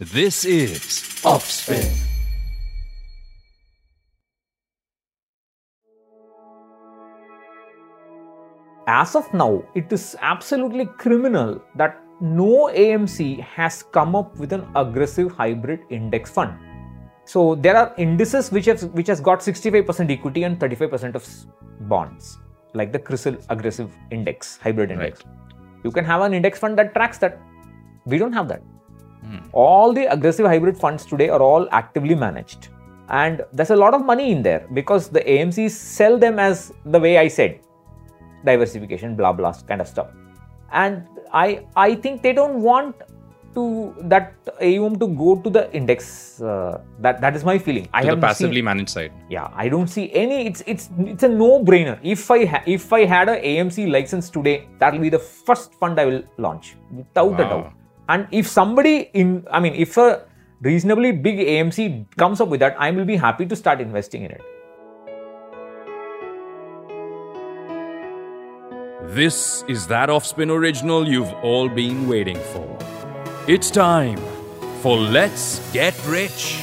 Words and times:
This 0.00 0.46
is 0.46 1.20
Offspin. 1.28 1.84
As 8.86 9.14
of 9.14 9.28
now, 9.34 9.62
it 9.74 9.92
is 9.92 10.16
absolutely 10.22 10.86
criminal 10.86 11.60
that 11.76 12.00
no 12.22 12.70
AMC 12.72 13.40
has 13.40 13.82
come 13.82 14.16
up 14.16 14.34
with 14.38 14.54
an 14.54 14.66
aggressive 14.74 15.32
hybrid 15.32 15.80
index 15.90 16.30
fund. 16.30 16.58
So 17.26 17.54
there 17.56 17.76
are 17.76 17.94
indices 17.98 18.50
which 18.50 18.64
have 18.64 18.82
which 18.94 19.06
has 19.08 19.20
got 19.20 19.40
65% 19.40 20.10
equity 20.10 20.44
and 20.44 20.58
35% 20.58 21.14
of 21.14 21.28
bonds, 21.90 22.38
like 22.72 22.90
the 22.90 22.98
CRISIL 22.98 23.36
aggressive 23.50 23.94
index, 24.10 24.56
hybrid 24.56 24.92
index. 24.92 25.22
Right. 25.26 25.34
You 25.84 25.90
can 25.90 26.06
have 26.06 26.22
an 26.22 26.32
index 26.32 26.58
fund 26.58 26.78
that 26.78 26.94
tracks 26.94 27.18
that. 27.18 27.38
We 28.06 28.16
don't 28.16 28.32
have 28.32 28.48
that. 28.48 28.62
All 29.52 29.92
the 29.92 30.04
aggressive 30.12 30.46
hybrid 30.46 30.76
funds 30.76 31.04
today 31.04 31.28
are 31.28 31.42
all 31.42 31.68
actively 31.70 32.14
managed. 32.14 32.68
And 33.08 33.42
there's 33.52 33.70
a 33.70 33.76
lot 33.76 33.94
of 33.94 34.04
money 34.04 34.30
in 34.30 34.42
there 34.42 34.66
because 34.72 35.08
the 35.08 35.20
AMCs 35.20 35.72
sell 35.72 36.18
them 36.18 36.38
as 36.38 36.72
the 36.84 37.00
way 37.00 37.18
I 37.18 37.28
said 37.28 37.60
diversification, 38.44 39.16
blah 39.16 39.32
blah 39.32 39.52
kind 39.68 39.80
of 39.80 39.88
stuff. 39.88 40.08
And 40.72 41.06
I 41.32 41.66
I 41.76 41.94
think 41.96 42.22
they 42.22 42.32
don't 42.32 42.62
want 42.62 42.94
to 43.54 43.94
that 44.02 44.34
AUM 44.62 44.96
to 45.00 45.08
go 45.08 45.36
to 45.36 45.50
the 45.50 45.72
index. 45.72 46.40
Uh, 46.40 46.80
that 47.00 47.20
that 47.20 47.34
is 47.34 47.44
my 47.44 47.58
feeling. 47.58 47.88
I 47.92 48.04
haven't 48.04 48.20
passively 48.20 48.56
seen, 48.56 48.64
managed 48.64 48.90
side. 48.90 49.12
yeah, 49.28 49.48
I 49.54 49.68
don't 49.68 49.88
see 49.88 50.12
any. 50.12 50.46
It's 50.46 50.62
it's 50.66 50.88
it's 51.00 51.24
a 51.24 51.28
no-brainer. 51.28 51.98
If 52.02 52.30
I 52.30 52.44
ha- 52.44 52.62
if 52.66 52.92
I 52.92 53.04
had 53.06 53.28
a 53.28 53.36
AMC 53.42 53.90
license 53.90 54.30
today, 54.30 54.68
that 54.78 54.92
will 54.92 55.00
be 55.00 55.08
the 55.08 55.18
first 55.18 55.74
fund 55.74 55.98
I 55.98 56.06
will 56.06 56.22
launch 56.38 56.76
without 56.92 57.34
a 57.40 57.44
doubt. 57.44 57.72
And 58.10 58.26
if 58.32 58.48
somebody 58.48 59.08
in, 59.14 59.46
I 59.52 59.60
mean, 59.60 59.74
if 59.74 59.96
a 59.96 60.26
reasonably 60.62 61.12
big 61.12 61.38
AMC 61.38 62.16
comes 62.16 62.40
up 62.40 62.48
with 62.48 62.58
that, 62.58 62.74
I 62.76 62.90
will 62.90 63.04
be 63.04 63.14
happy 63.14 63.46
to 63.46 63.54
start 63.54 63.80
investing 63.80 64.24
in 64.24 64.32
it. 64.32 64.40
This 69.14 69.62
is 69.68 69.86
that 69.86 70.08
Offspin 70.08 70.50
original 70.50 71.06
you've 71.06 71.32
all 71.44 71.68
been 71.68 72.08
waiting 72.08 72.38
for. 72.52 72.78
It's 73.46 73.70
time 73.70 74.18
for 74.82 74.98
Let's 74.98 75.72
Get 75.72 75.94
Rich 76.08 76.58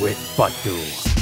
with 0.00 0.16
Pattu. 0.36 1.17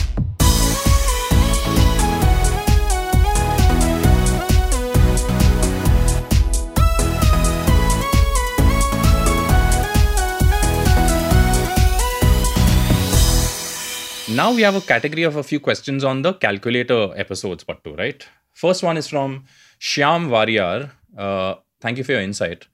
Now 14.36 14.52
we 14.52 14.60
have 14.62 14.74
a 14.74 14.80
category 14.82 15.22
of 15.22 15.36
a 15.36 15.42
few 15.42 15.58
questions 15.58 16.04
on 16.04 16.20
the 16.20 16.34
calculator 16.34 17.10
episodes, 17.16 17.64
Pattu, 17.64 17.96
right? 17.96 18.26
First 18.52 18.82
one 18.82 18.98
is 18.98 19.08
from 19.08 19.44
Shyam 19.80 20.28
Variar. 20.28 20.90
Uh, 21.16 21.54
thank 21.80 21.96
you 21.96 22.04
for 22.04 22.12
your 22.12 22.20
insight. 22.20 22.66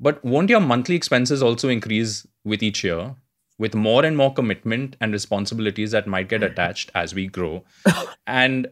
But 0.00 0.24
won't 0.24 0.50
your 0.50 0.58
monthly 0.60 0.96
expenses 0.96 1.40
also 1.40 1.68
increase 1.68 2.26
with 2.44 2.64
each 2.64 2.82
year, 2.82 3.14
with 3.58 3.76
more 3.76 4.04
and 4.04 4.16
more 4.16 4.32
commitment 4.34 4.96
and 5.00 5.12
responsibilities 5.12 5.92
that 5.92 6.08
might 6.08 6.28
get 6.28 6.42
attached 6.42 6.90
as 6.96 7.14
we 7.14 7.28
grow? 7.28 7.62
and 8.26 8.66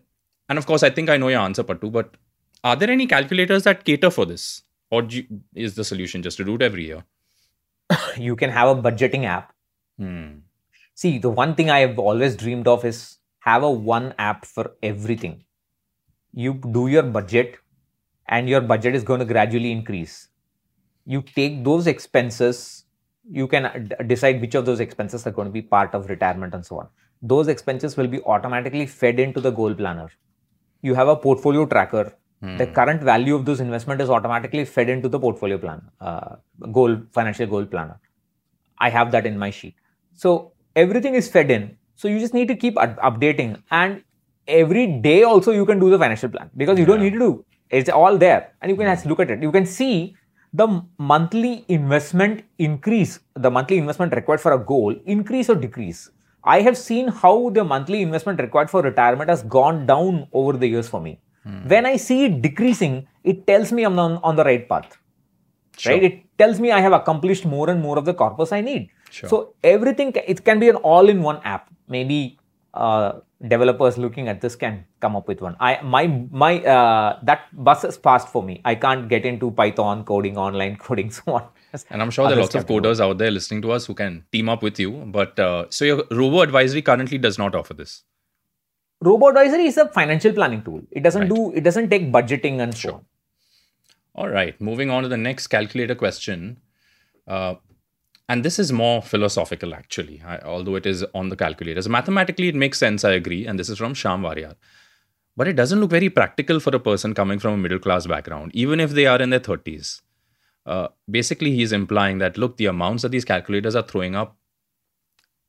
and 0.48 0.58
of 0.58 0.66
course, 0.66 0.82
I 0.82 0.90
think 0.90 1.08
I 1.08 1.16
know 1.16 1.28
your 1.28 1.40
answer, 1.40 1.62
Pattu. 1.62 1.92
But 1.92 2.16
are 2.64 2.74
there 2.74 2.90
any 2.90 3.06
calculators 3.06 3.62
that 3.62 3.84
cater 3.84 4.10
for 4.10 4.26
this, 4.26 4.62
or 4.90 5.02
do 5.02 5.18
you- 5.18 5.42
is 5.54 5.76
the 5.76 5.84
solution 5.84 6.22
just 6.22 6.38
to 6.38 6.44
do 6.44 6.56
it 6.56 6.62
every 6.62 6.86
year? 6.86 7.04
You 8.16 8.34
can 8.36 8.50
have 8.50 8.76
a 8.76 8.82
budgeting 8.82 9.24
app. 9.24 9.52
Hmm. 9.98 10.41
See, 10.94 11.18
the 11.18 11.30
one 11.30 11.54
thing 11.54 11.70
I 11.70 11.80
have 11.80 11.98
always 11.98 12.36
dreamed 12.36 12.68
of 12.68 12.84
is 12.84 13.18
have 13.40 13.62
a 13.62 13.70
one 13.70 14.14
app 14.18 14.44
for 14.44 14.72
everything. 14.82 15.44
You 16.32 16.54
do 16.72 16.88
your 16.88 17.02
budget, 17.02 17.56
and 18.28 18.48
your 18.48 18.60
budget 18.60 18.94
is 18.94 19.04
going 19.04 19.20
to 19.20 19.26
gradually 19.26 19.72
increase. 19.72 20.28
You 21.04 21.22
take 21.22 21.64
those 21.64 21.86
expenses, 21.86 22.84
you 23.28 23.48
can 23.48 23.92
decide 24.06 24.40
which 24.40 24.54
of 24.54 24.64
those 24.66 24.80
expenses 24.80 25.26
are 25.26 25.30
going 25.30 25.48
to 25.48 25.52
be 25.52 25.62
part 25.62 25.94
of 25.94 26.08
retirement 26.08 26.54
and 26.54 26.64
so 26.64 26.78
on. 26.78 26.88
Those 27.20 27.48
expenses 27.48 27.96
will 27.96 28.08
be 28.08 28.20
automatically 28.22 28.86
fed 28.86 29.20
into 29.20 29.40
the 29.40 29.50
goal 29.50 29.74
planner. 29.74 30.10
You 30.82 30.94
have 30.94 31.08
a 31.08 31.16
portfolio 31.16 31.66
tracker. 31.66 32.12
The 32.58 32.66
current 32.66 33.02
value 33.02 33.36
of 33.36 33.44
those 33.44 33.60
investment 33.60 34.00
is 34.00 34.10
automatically 34.10 34.64
fed 34.64 34.88
into 34.88 35.08
the 35.08 35.20
portfolio 35.20 35.58
plan, 35.58 35.82
uh, 36.00 36.36
goal 36.72 37.00
financial 37.12 37.46
goal 37.46 37.64
planner. 37.64 38.00
I 38.78 38.90
have 38.90 39.12
that 39.12 39.26
in 39.26 39.38
my 39.38 39.50
sheet. 39.50 39.76
So 40.14 40.52
everything 40.76 41.14
is 41.14 41.28
fed 41.28 41.50
in. 41.50 41.76
So 41.94 42.08
you 42.08 42.18
just 42.18 42.34
need 42.34 42.48
to 42.48 42.56
keep 42.56 42.78
up- 42.78 42.98
updating. 42.98 43.62
And 43.70 44.02
every 44.46 44.86
day 44.86 45.22
also 45.22 45.52
you 45.52 45.64
can 45.66 45.78
do 45.78 45.90
the 45.90 45.98
financial 45.98 46.28
plan 46.28 46.50
because 46.56 46.78
you 46.78 46.86
don't 46.86 47.00
need 47.00 47.12
to 47.14 47.18
do. 47.18 47.44
It's 47.70 47.88
all 47.90 48.18
there. 48.18 48.52
And 48.60 48.70
you 48.70 48.76
can 48.76 48.86
just 48.86 49.06
look 49.06 49.20
at 49.20 49.30
it. 49.30 49.42
You 49.42 49.52
can 49.52 49.66
see 49.66 50.16
the 50.52 50.82
monthly 50.98 51.64
investment 51.68 52.42
increase, 52.58 53.20
the 53.34 53.50
monthly 53.50 53.78
investment 53.78 54.14
required 54.14 54.40
for 54.40 54.52
a 54.52 54.58
goal 54.58 54.94
increase 55.06 55.48
or 55.48 55.54
decrease. 55.54 56.10
I 56.44 56.60
have 56.60 56.76
seen 56.76 57.08
how 57.08 57.50
the 57.50 57.64
monthly 57.64 58.02
investment 58.02 58.40
required 58.40 58.68
for 58.68 58.82
retirement 58.82 59.30
has 59.30 59.42
gone 59.44 59.86
down 59.86 60.26
over 60.32 60.54
the 60.54 60.66
years 60.66 60.88
for 60.88 61.00
me. 61.00 61.20
Hmm. 61.44 61.68
When 61.68 61.86
I 61.86 61.96
see 61.96 62.24
it 62.26 62.42
decreasing, 62.42 63.06
it 63.24 63.46
tells 63.46 63.72
me 63.72 63.84
I'm 63.84 63.98
on, 63.98 64.18
on 64.22 64.36
the 64.36 64.44
right 64.44 64.68
path 64.68 64.98
Sure. 65.78 65.92
right? 65.92 66.02
It 66.02 66.22
tells 66.38 66.60
me 66.60 66.70
I 66.72 66.80
have 66.80 66.92
accomplished 66.92 67.46
more 67.46 67.70
and 67.70 67.80
more 67.80 67.96
of 67.98 68.04
the 68.04 68.12
corpus 68.14 68.52
I 68.52 68.60
need. 68.60 68.90
Sure. 69.12 69.28
So 69.28 69.54
everything 69.62 70.12
it 70.34 70.44
can 70.44 70.58
be 70.64 70.68
an 70.68 70.76
all-in-one 70.76 71.40
app. 71.44 71.68
Maybe 71.88 72.38
uh, 72.74 73.12
developers 73.54 73.98
looking 73.98 74.28
at 74.28 74.40
this 74.40 74.54
can 74.56 74.84
come 75.00 75.16
up 75.16 75.28
with 75.28 75.42
one. 75.46 75.56
I 75.60 75.80
my 75.82 76.06
my 76.44 76.52
uh, 76.76 77.18
that 77.30 77.42
bus 77.70 77.84
is 77.84 77.98
passed 77.98 78.28
for 78.36 78.42
me. 78.42 78.60
I 78.64 78.74
can't 78.84 79.08
get 79.08 79.26
into 79.32 79.50
Python 79.50 80.04
coding, 80.04 80.38
online 80.38 80.76
coding, 80.86 81.10
so 81.10 81.34
on. 81.34 81.48
And 81.90 82.02
I'm 82.02 82.10
sure 82.10 82.28
there 82.28 82.38
are 82.38 82.40
lots 82.40 82.54
of 82.54 82.66
can 82.66 82.74
do 82.74 82.78
it. 82.78 82.82
coders 82.84 83.00
out 83.00 83.18
there 83.18 83.30
listening 83.30 83.62
to 83.62 83.72
us 83.72 83.86
who 83.86 83.94
can 83.94 84.24
team 84.32 84.48
up 84.48 84.62
with 84.62 84.78
you. 84.86 84.90
But 85.18 85.38
uh, 85.38 85.66
so 85.70 85.84
your 85.84 86.04
robo 86.10 86.40
advisory 86.42 86.82
currently 86.82 87.18
does 87.18 87.38
not 87.38 87.54
offer 87.54 87.74
this. 87.74 88.02
Robo 89.04 89.28
Advisory 89.30 89.64
is 89.66 89.76
a 89.78 89.88
financial 89.88 90.32
planning 90.32 90.62
tool. 90.62 90.80
It 90.92 91.02
doesn't 91.02 91.22
Right. 91.22 91.30
do 91.36 91.52
it 91.60 91.64
doesn't 91.68 91.90
take 91.90 92.04
budgeting 92.16 92.60
and 92.60 92.72
so 92.72 92.80
Sure. 92.82 92.92
on. 92.98 93.04
All 94.14 94.28
right, 94.28 94.60
moving 94.60 94.90
on 94.90 95.02
to 95.02 95.08
the 95.08 95.16
next 95.16 95.48
calculator 95.48 95.94
question. 95.96 96.60
Uh, 97.26 97.54
and 98.32 98.42
this 98.42 98.58
is 98.58 98.72
more 98.72 99.02
philosophical, 99.02 99.74
actually, 99.74 100.22
I, 100.24 100.38
although 100.38 100.76
it 100.76 100.86
is 100.86 101.04
on 101.14 101.28
the 101.28 101.36
calculators. 101.36 101.86
Mathematically, 101.86 102.48
it 102.48 102.54
makes 102.54 102.78
sense, 102.78 103.04
I 103.04 103.10
agree. 103.12 103.46
And 103.46 103.58
this 103.58 103.68
is 103.68 103.76
from 103.76 103.92
Sham. 103.92 104.22
But 105.36 105.48
it 105.48 105.52
doesn't 105.52 105.78
look 105.78 105.90
very 105.90 106.08
practical 106.08 106.58
for 106.58 106.74
a 106.74 106.78
person 106.78 107.12
coming 107.12 107.38
from 107.38 107.52
a 107.52 107.56
middle 107.58 107.78
class 107.78 108.06
background, 108.06 108.52
even 108.54 108.80
if 108.80 108.92
they 108.92 109.04
are 109.04 109.20
in 109.20 109.28
their 109.28 109.40
30s. 109.40 110.00
Uh, 110.64 110.88
basically, 111.10 111.54
he's 111.54 111.72
implying 111.72 112.18
that, 112.18 112.38
look, 112.38 112.56
the 112.56 112.64
amounts 112.64 113.02
that 113.02 113.10
these 113.10 113.26
calculators 113.26 113.76
are 113.76 113.82
throwing 113.82 114.16
up 114.16 114.38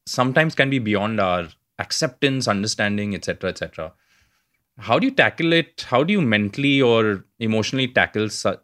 sometimes 0.05 0.53
can 0.53 0.69
be 0.69 0.79
beyond 0.79 1.21
our 1.21 1.47
acceptance, 1.79 2.49
understanding, 2.49 3.15
etc., 3.15 3.49
etc 3.49 3.93
how 4.77 4.97
do 4.97 5.05
you 5.05 5.11
tackle 5.11 5.53
it 5.53 5.85
how 5.87 6.03
do 6.03 6.13
you 6.13 6.21
mentally 6.21 6.81
or 6.81 7.23
emotionally 7.39 7.87
tackle 7.87 8.29
su- 8.29 8.57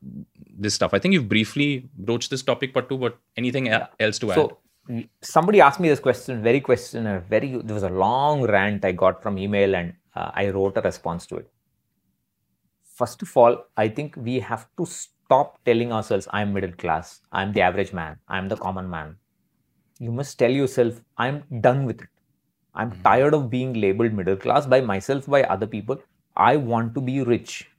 this 0.66 0.74
stuff 0.80 0.94
i 0.94 1.00
think 1.00 1.14
you've 1.14 1.30
briefly 1.30 1.90
broached 2.10 2.30
this 2.30 2.44
topic 2.44 2.74
but 2.74 2.90
too 2.90 2.98
but 2.98 3.18
anything 3.38 3.68
e- 3.68 3.80
else 4.00 4.20
to 4.20 4.32
add 4.32 4.38
So 4.38 4.60
somebody 5.22 5.62
asked 5.62 5.80
me 5.80 5.90
this 5.90 6.00
question, 6.00 6.42
very 6.44 6.62
question, 6.62 7.08
a 7.08 7.20
very 7.20 7.50
there 7.58 7.76
was 7.76 7.84
a 7.84 7.90
long 7.90 8.44
rant 8.44 8.86
I 8.86 8.92
got 8.92 9.22
from 9.24 9.38
email, 9.38 9.76
and 9.76 9.94
uh, 10.16 10.32
I 10.34 10.50
wrote 10.50 10.78
a 10.78 10.82
response 10.82 11.28
to 11.28 11.38
it. 11.38 11.52
First 12.96 13.22
of 13.22 13.36
all, 13.38 13.66
I 13.78 13.88
think 13.88 14.16
we 14.18 14.40
have 14.42 14.68
to 14.78 14.86
stop 14.86 15.64
telling 15.66 15.94
ourselves, 15.94 16.28
"I'm 16.32 16.54
middle 16.54 16.74
class, 16.74 17.22
I'm 17.32 17.54
the 17.54 17.62
average 17.62 17.94
man, 17.94 18.20
I'm 18.28 18.50
the 18.50 18.58
common 18.58 18.90
man." 18.90 19.16
You 20.00 20.12
must 20.12 20.38
tell 20.40 20.52
yourself, 20.52 21.02
"I'm 21.18 21.44
done 21.62 21.86
with 21.86 22.02
it. 22.02 22.10
I'm 22.76 22.94
tired 23.04 23.34
of 23.34 23.50
being 23.50 23.74
labeled 23.74 24.14
middle 24.14 24.38
class 24.38 24.66
by 24.68 24.82
myself, 24.82 25.28
by 25.28 25.44
other 25.44 25.68
people. 25.68 26.02
I 26.36 26.58
want 26.58 26.96
to 26.96 27.02
be 27.02 27.22
rich." 27.24 27.70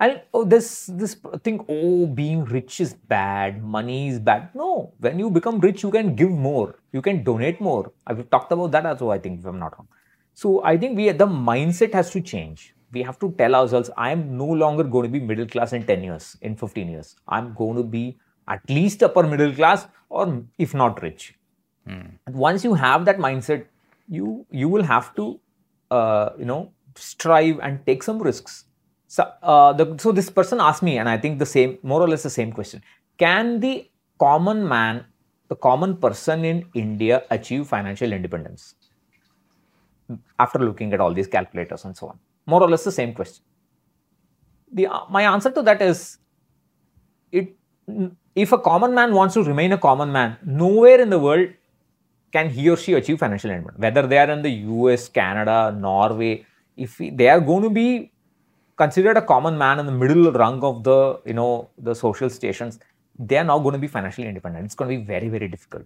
And 0.00 0.22
oh, 0.32 0.44
this 0.44 0.86
this 0.92 1.16
thing, 1.42 1.64
oh, 1.68 2.06
being 2.06 2.44
rich 2.44 2.80
is 2.80 2.94
bad, 2.94 3.62
money 3.62 4.08
is 4.08 4.18
bad. 4.18 4.50
No, 4.54 4.92
when 4.98 5.18
you 5.18 5.30
become 5.30 5.60
rich, 5.60 5.82
you 5.82 5.90
can 5.90 6.14
give 6.16 6.30
more, 6.30 6.78
you 6.92 7.00
can 7.00 7.22
donate 7.22 7.60
more. 7.60 7.92
I've 8.06 8.28
talked 8.30 8.50
about 8.52 8.72
that 8.72 8.86
also, 8.86 9.10
I 9.10 9.18
think, 9.18 9.40
if 9.40 9.46
I'm 9.46 9.58
not 9.58 9.78
wrong. 9.78 9.88
So 10.34 10.64
I 10.64 10.76
think 10.76 10.96
we 10.96 11.10
the 11.10 11.26
mindset 11.26 11.92
has 11.94 12.10
to 12.10 12.20
change. 12.20 12.74
We 12.92 13.02
have 13.02 13.18
to 13.20 13.32
tell 13.38 13.54
ourselves, 13.54 13.90
I 13.96 14.10
am 14.10 14.36
no 14.36 14.46
longer 14.46 14.84
going 14.84 15.04
to 15.04 15.08
be 15.08 15.20
middle 15.20 15.46
class 15.46 15.72
in 15.72 15.84
10 15.84 16.04
years, 16.04 16.36
in 16.42 16.56
15 16.56 16.88
years. 16.88 17.16
I'm 17.26 17.52
going 17.54 17.76
to 17.76 17.82
be 17.82 18.18
at 18.46 18.68
least 18.68 19.02
upper 19.02 19.24
middle 19.24 19.52
class, 19.52 19.86
or 20.08 20.44
if 20.58 20.74
not 20.74 21.02
rich. 21.02 21.34
And 22.26 22.36
once 22.36 22.64
you 22.64 22.74
have 22.74 23.04
that 23.06 23.18
mindset, 23.18 23.66
you 24.08 24.46
you 24.50 24.68
will 24.68 24.82
have 24.82 25.14
to, 25.16 25.40
uh, 25.90 26.30
you 26.38 26.44
know, 26.44 26.72
strive 26.96 27.58
and 27.60 27.84
take 27.86 28.02
some 28.02 28.20
risks. 28.22 28.64
So, 29.14 29.22
uh, 29.44 29.72
the, 29.72 29.96
so 30.02 30.10
this 30.10 30.28
person 30.28 30.58
asked 30.60 30.82
me, 30.82 30.98
and 30.98 31.08
I 31.08 31.16
think 31.18 31.38
the 31.38 31.46
same, 31.46 31.78
more 31.84 32.00
or 32.04 32.08
less 32.08 32.24
the 32.24 32.30
same 32.38 32.50
question: 32.50 32.82
Can 33.16 33.60
the 33.60 33.88
common 34.18 34.66
man 34.66 35.04
the 35.46 35.54
common 35.66 35.96
person 36.04 36.44
in 36.44 36.64
India 36.74 37.22
achieve 37.30 37.68
financial 37.68 38.12
independence? 38.12 38.74
After 40.44 40.58
looking 40.58 40.92
at 40.94 41.00
all 41.00 41.14
these 41.14 41.28
calculators 41.28 41.84
and 41.84 41.96
so 41.96 42.08
on, 42.08 42.18
more 42.44 42.60
or 42.60 42.68
less 42.68 42.82
the 42.82 42.90
same 42.90 43.14
question. 43.14 43.44
The, 44.72 44.88
my 45.08 45.22
answer 45.22 45.52
to 45.52 45.62
that 45.62 45.80
is 45.80 46.18
it 47.30 47.54
if 48.34 48.50
a 48.50 48.58
common 48.58 48.94
man 48.94 49.14
wants 49.14 49.34
to 49.34 49.44
remain 49.44 49.70
a 49.70 49.78
common 49.78 50.10
man, 50.10 50.38
nowhere 50.44 51.00
in 51.00 51.10
the 51.10 51.20
world 51.20 51.50
can 52.32 52.50
he 52.50 52.68
or 52.68 52.76
she 52.76 52.94
achieve 52.94 53.20
financial 53.20 53.52
independence. 53.52 53.80
Whether 53.80 54.08
they 54.08 54.18
are 54.18 54.30
in 54.30 54.42
the 54.42 54.50
US, 54.50 55.08
Canada, 55.08 55.72
Norway, 55.78 56.44
if 56.76 56.98
they 56.98 57.28
are 57.28 57.40
going 57.40 57.62
to 57.62 57.70
be 57.70 58.10
considered 58.76 59.16
a 59.16 59.22
common 59.22 59.56
man 59.56 59.78
in 59.78 59.86
the 59.86 59.92
middle 59.92 60.32
rung 60.32 60.62
of 60.62 60.82
the 60.84 61.20
you 61.24 61.34
know 61.34 61.68
the 61.78 61.94
social 61.94 62.30
stations, 62.30 62.78
they 63.18 63.36
are 63.36 63.44
now 63.44 63.58
going 63.58 63.74
to 63.74 63.78
be 63.78 63.86
financially 63.86 64.26
independent. 64.26 64.64
It's 64.64 64.74
going 64.74 64.90
to 64.90 64.96
be 64.96 65.04
very 65.04 65.28
very 65.28 65.48
difficult. 65.48 65.84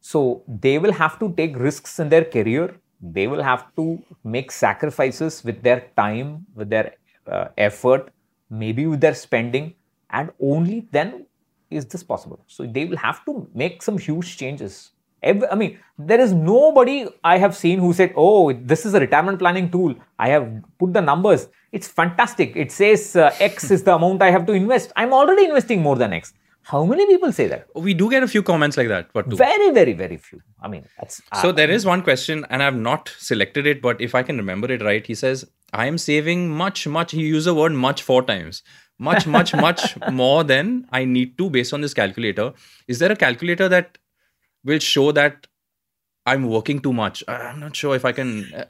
So 0.00 0.42
they 0.46 0.78
will 0.78 0.92
have 0.92 1.18
to 1.20 1.32
take 1.34 1.56
risks 1.56 1.98
in 1.98 2.08
their 2.08 2.24
career. 2.24 2.76
They 3.00 3.26
will 3.26 3.42
have 3.42 3.74
to 3.76 4.02
make 4.22 4.50
sacrifices 4.50 5.42
with 5.44 5.62
their 5.62 5.88
time, 5.96 6.46
with 6.54 6.70
their 6.70 6.94
uh, 7.26 7.48
effort, 7.56 8.10
maybe 8.50 8.86
with 8.86 9.00
their 9.00 9.14
spending, 9.14 9.74
and 10.10 10.30
only 10.40 10.88
then 10.90 11.26
is 11.70 11.86
this 11.86 12.02
possible. 12.02 12.40
So 12.46 12.66
they 12.66 12.84
will 12.84 12.96
have 12.96 13.24
to 13.24 13.48
make 13.54 13.82
some 13.82 13.98
huge 13.98 14.36
changes. 14.36 14.92
I 15.24 15.54
mean, 15.54 15.78
there 15.98 16.20
is 16.20 16.32
nobody 16.32 17.06
I 17.22 17.38
have 17.38 17.56
seen 17.56 17.78
who 17.78 17.92
said, 17.92 18.12
"Oh, 18.16 18.52
this 18.52 18.84
is 18.84 18.94
a 18.94 19.00
retirement 19.00 19.38
planning 19.38 19.70
tool. 19.70 19.94
I 20.18 20.28
have 20.28 20.48
put 20.78 20.92
the 20.92 21.00
numbers. 21.00 21.48
It's 21.72 21.88
fantastic. 21.88 22.54
It 22.54 22.70
says 22.70 23.16
uh, 23.16 23.34
X 23.40 23.70
is 23.70 23.82
the 23.82 23.94
amount 23.94 24.22
I 24.22 24.30
have 24.30 24.46
to 24.46 24.52
invest. 24.52 24.92
I'm 24.96 25.12
already 25.12 25.46
investing 25.46 25.82
more 25.82 25.96
than 25.96 26.12
X." 26.12 26.34
How 26.62 26.82
many 26.84 27.06
people 27.06 27.30
say 27.30 27.46
that? 27.48 27.66
We 27.74 27.92
do 27.92 28.08
get 28.10 28.22
a 28.22 28.26
few 28.26 28.42
comments 28.42 28.78
like 28.78 28.88
that, 28.88 29.12
but 29.12 29.26
very, 29.26 29.70
very, 29.70 29.92
very 29.92 30.16
few. 30.16 30.40
I 30.62 30.68
mean, 30.68 30.86
that's 30.98 31.20
uh, 31.32 31.42
so. 31.42 31.52
There 31.52 31.70
is 31.70 31.84
one 31.84 32.02
question, 32.02 32.46
and 32.48 32.62
I've 32.62 32.76
not 32.76 33.12
selected 33.18 33.66
it, 33.66 33.82
but 33.82 34.00
if 34.00 34.14
I 34.14 34.22
can 34.22 34.38
remember 34.38 34.72
it 34.72 34.82
right, 34.82 35.06
he 35.06 35.14
says, 35.14 35.44
"I 35.72 35.86
am 35.86 35.98
saving 35.98 36.48
much, 36.48 36.86
much." 36.86 37.12
He 37.12 37.20
used 37.20 37.46
the 37.46 37.54
word 37.54 37.72
"much" 37.72 38.02
four 38.02 38.22
times 38.22 38.62
much, 38.98 39.26
much, 39.26 39.54
much 39.54 39.96
more 40.12 40.44
than 40.44 40.86
I 40.92 41.04
need 41.04 41.36
to 41.38 41.50
based 41.50 41.72
on 41.72 41.80
this 41.80 41.94
calculator. 41.94 42.52
Is 42.86 42.98
there 42.98 43.12
a 43.12 43.16
calculator 43.16 43.68
that 43.68 43.98
will 44.64 44.78
show 44.78 45.12
that 45.12 45.46
I'm 46.26 46.48
working 46.48 46.80
too 46.80 46.92
much? 46.92 47.22
I'm 47.28 47.60
not 47.60 47.76
sure 47.76 47.94
if 47.94 48.04
I 48.04 48.12
can. 48.12 48.52
Uh, 48.52 48.64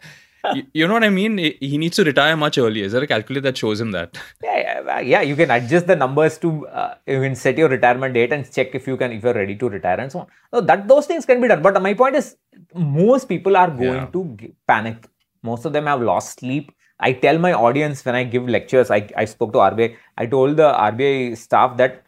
you, 0.72 0.86
know 0.86 0.94
what 0.94 1.04
I 1.04 1.10
mean? 1.10 1.38
He 1.38 1.78
needs 1.78 1.96
to 1.96 2.04
retire 2.04 2.36
much 2.36 2.58
earlier. 2.58 2.84
Is 2.84 2.92
there 2.92 3.02
a 3.02 3.06
calculator 3.06 3.42
that 3.42 3.56
shows 3.56 3.80
him 3.80 3.92
that? 3.92 4.18
Yeah, 4.42 5.00
yeah. 5.00 5.20
You 5.22 5.36
can 5.36 5.50
adjust 5.50 5.86
the 5.86 5.96
numbers 5.96 6.36
to 6.38 6.66
uh, 6.68 6.94
you 7.06 7.20
can 7.20 7.34
set 7.34 7.56
your 7.56 7.68
retirement 7.68 8.14
date 8.14 8.32
and 8.32 8.50
check 8.50 8.74
if 8.74 8.86
you 8.86 8.96
can 8.96 9.12
if 9.12 9.22
you're 9.22 9.34
ready 9.34 9.56
to 9.56 9.68
retire 9.68 10.00
and 10.00 10.12
so 10.12 10.20
on. 10.20 10.26
So 10.52 10.60
that 10.60 10.86
those 10.86 11.06
things 11.06 11.24
can 11.24 11.40
be 11.40 11.48
done. 11.48 11.62
But 11.62 11.80
my 11.80 11.94
point 11.94 12.16
is, 12.16 12.36
most 12.74 13.28
people 13.28 13.56
are 13.56 13.70
going 13.70 13.94
yeah. 13.94 14.06
to 14.06 14.54
panic. 14.66 15.08
Most 15.42 15.64
of 15.64 15.72
them 15.72 15.86
have 15.86 16.02
lost 16.02 16.40
sleep 16.40 16.72
I 17.00 17.12
tell 17.12 17.38
my 17.38 17.52
audience 17.52 18.04
when 18.04 18.14
I 18.14 18.24
give 18.24 18.48
lectures, 18.48 18.90
I, 18.90 19.08
I 19.16 19.24
spoke 19.24 19.52
to 19.54 19.58
RBI, 19.58 19.96
I 20.16 20.26
told 20.26 20.56
the 20.56 20.72
RBI 20.72 21.36
staff 21.36 21.76
that 21.76 22.04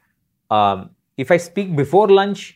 um, 0.51 0.91
if 1.17 1.31
I 1.31 1.37
speak 1.39 1.75
before 1.75 2.09
lunch, 2.09 2.56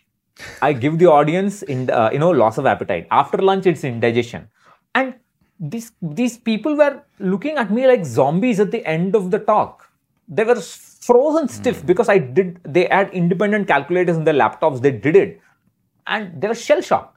I 0.63 0.73
give 0.73 0.99
the 0.99 1.07
audience 1.07 1.63
in 1.63 1.91
uh, 1.91 2.11
you 2.13 2.19
know 2.19 2.31
loss 2.31 2.59
of 2.59 2.67
appetite. 2.67 3.07
After 3.11 3.39
lunch, 3.39 3.67
it's 3.67 3.85
indigestion, 3.85 4.49
and 4.95 5.15
these 5.59 5.93
these 6.01 6.39
people 6.39 6.77
were 6.77 7.03
looking 7.19 7.57
at 7.57 7.71
me 7.71 7.87
like 7.87 8.05
zombies 8.05 8.61
at 8.61 8.71
the 8.71 8.85
end 8.87 9.15
of 9.15 9.31
the 9.31 9.39
talk. 9.39 9.89
They 10.29 10.45
were 10.45 10.61
frozen 10.61 11.49
stiff 11.49 11.83
mm. 11.83 11.87
because 11.87 12.09
I 12.09 12.19
did. 12.19 12.61
They 12.65 12.87
had 12.87 13.11
independent 13.11 13.69
calculators 13.69 14.17
in 14.17 14.25
their 14.25 14.35
laptops. 14.35 14.81
They 14.81 14.93
did 14.93 15.17
it, 15.17 15.41
and 16.07 16.41
they 16.41 16.49
were 16.49 16.55
shell 16.55 16.81
shocked. 16.81 17.17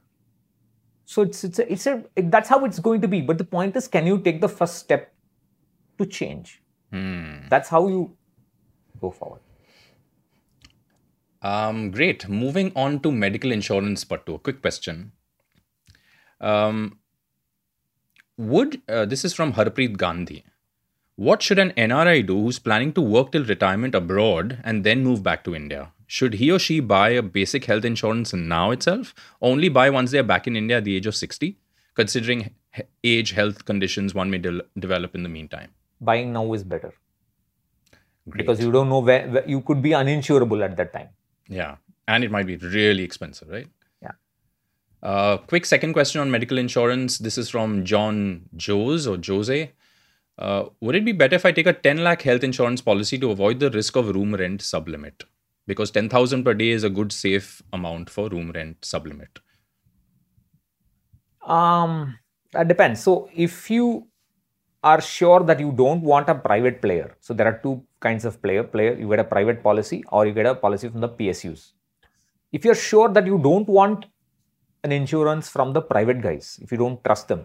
So 1.06 1.22
it's 1.22 1.44
it's 1.44 1.58
a, 1.58 1.72
it's 1.72 1.86
a 1.86 2.04
it, 2.16 2.30
that's 2.30 2.48
how 2.48 2.64
it's 2.64 2.78
going 2.78 3.00
to 3.02 3.08
be. 3.08 3.20
But 3.20 3.38
the 3.38 3.44
point 3.44 3.76
is, 3.76 3.88
can 3.88 4.06
you 4.06 4.18
take 4.18 4.40
the 4.40 4.48
first 4.48 4.78
step 4.78 5.12
to 5.98 6.06
change? 6.06 6.62
Hmm. 6.90 7.48
That's 7.48 7.68
how 7.68 7.88
you 7.88 8.16
go 9.00 9.10
forward. 9.10 9.40
Um, 11.44 11.90
great. 11.92 12.28
Moving 12.28 12.72
on 12.74 13.00
to 13.00 13.12
medical 13.12 13.52
insurance, 13.52 14.02
but 14.02 14.26
to 14.26 14.34
a 14.34 14.38
quick 14.38 14.60
question. 14.62 15.12
Um, 16.40 16.98
would 18.36 18.82
uh, 18.88 19.04
this 19.04 19.24
is 19.24 19.32
from 19.32 19.52
Harpreet 19.52 19.96
Gandhi. 19.96 20.44
What 21.16 21.42
should 21.42 21.60
an 21.60 21.70
NRI 21.76 22.26
do 22.26 22.40
who's 22.40 22.58
planning 22.58 22.92
to 22.94 23.00
work 23.00 23.30
till 23.30 23.44
retirement 23.44 23.94
abroad 23.94 24.58
and 24.64 24.82
then 24.82 25.04
move 25.04 25.22
back 25.22 25.44
to 25.44 25.54
India? 25.54 25.92
should 26.06 26.34
he 26.34 26.50
or 26.50 26.58
she 26.58 26.80
buy 26.80 27.08
a 27.10 27.22
basic 27.22 27.64
health 27.64 27.84
insurance 27.84 28.32
now 28.32 28.70
itself? 28.70 29.14
Only 29.40 29.68
buy 29.68 29.90
once 29.90 30.10
they're 30.10 30.22
back 30.22 30.46
in 30.46 30.56
India 30.56 30.78
at 30.78 30.84
the 30.84 30.96
age 30.96 31.06
of 31.06 31.14
60, 31.14 31.56
considering 31.94 32.54
age, 33.02 33.32
health 33.32 33.64
conditions 33.64 34.14
one 34.14 34.30
may 34.30 34.38
de- 34.38 34.62
develop 34.78 35.14
in 35.14 35.22
the 35.22 35.28
meantime? 35.28 35.70
Buying 36.00 36.32
now 36.32 36.52
is 36.52 36.64
better. 36.64 36.92
Great. 38.28 38.38
Because 38.38 38.60
you 38.60 38.72
don't 38.72 38.88
know 38.88 39.00
where, 39.00 39.28
where, 39.28 39.48
you 39.48 39.60
could 39.60 39.82
be 39.82 39.90
uninsurable 39.90 40.64
at 40.64 40.76
that 40.76 40.92
time. 40.92 41.08
Yeah. 41.48 41.76
And 42.06 42.24
it 42.24 42.30
might 42.30 42.46
be 42.46 42.56
really 42.56 43.02
expensive, 43.02 43.48
right? 43.48 43.68
Yeah. 44.02 44.12
Uh, 45.02 45.38
quick 45.38 45.66
second 45.66 45.92
question 45.92 46.20
on 46.20 46.30
medical 46.30 46.58
insurance. 46.58 47.18
This 47.18 47.38
is 47.38 47.48
from 47.50 47.84
John 47.84 48.48
Jose 48.66 49.08
or 49.08 49.18
Jose. 49.24 49.72
Uh, 50.38 50.64
would 50.80 50.96
it 50.96 51.04
be 51.04 51.12
better 51.12 51.36
if 51.36 51.46
I 51.46 51.52
take 51.52 51.66
a 51.66 51.72
10 51.72 52.02
lakh 52.02 52.22
health 52.22 52.42
insurance 52.42 52.80
policy 52.80 53.18
to 53.18 53.30
avoid 53.30 53.60
the 53.60 53.70
risk 53.70 53.96
of 53.96 54.08
room 54.08 54.34
rent 54.34 54.60
sublimit? 54.60 55.22
because 55.66 55.90
10000 55.90 56.44
per 56.44 56.54
day 56.54 56.70
is 56.70 56.84
a 56.84 56.90
good 56.90 57.12
safe 57.12 57.62
amount 57.72 58.10
for 58.10 58.28
room 58.28 58.50
rent 58.54 58.80
sublimit 58.80 59.40
um 61.46 62.18
that 62.52 62.68
depends 62.68 63.02
so 63.02 63.28
if 63.34 63.70
you 63.70 64.06
are 64.82 65.00
sure 65.00 65.40
that 65.40 65.60
you 65.60 65.72
don't 65.72 66.02
want 66.02 66.28
a 66.28 66.34
private 66.34 66.80
player 66.82 67.16
so 67.20 67.34
there 67.34 67.46
are 67.46 67.58
two 67.62 67.82
kinds 68.06 68.24
of 68.28 68.40
player 68.44 68.64
player 68.74 68.92
you 69.00 69.08
get 69.12 69.22
a 69.24 69.28
private 69.34 69.62
policy 69.68 69.98
or 70.12 70.26
you 70.26 70.34
get 70.38 70.46
a 70.46 70.54
policy 70.54 70.88
from 70.88 71.00
the 71.06 71.08
psus 71.08 71.72
if 72.52 72.64
you're 72.64 72.82
sure 72.90 73.08
that 73.16 73.26
you 73.32 73.38
don't 73.48 73.68
want 73.80 74.06
an 74.84 74.92
insurance 75.00 75.48
from 75.56 75.72
the 75.76 75.82
private 75.92 76.20
guys 76.26 76.58
if 76.62 76.72
you 76.72 76.78
don't 76.84 77.02
trust 77.08 77.28
them 77.28 77.44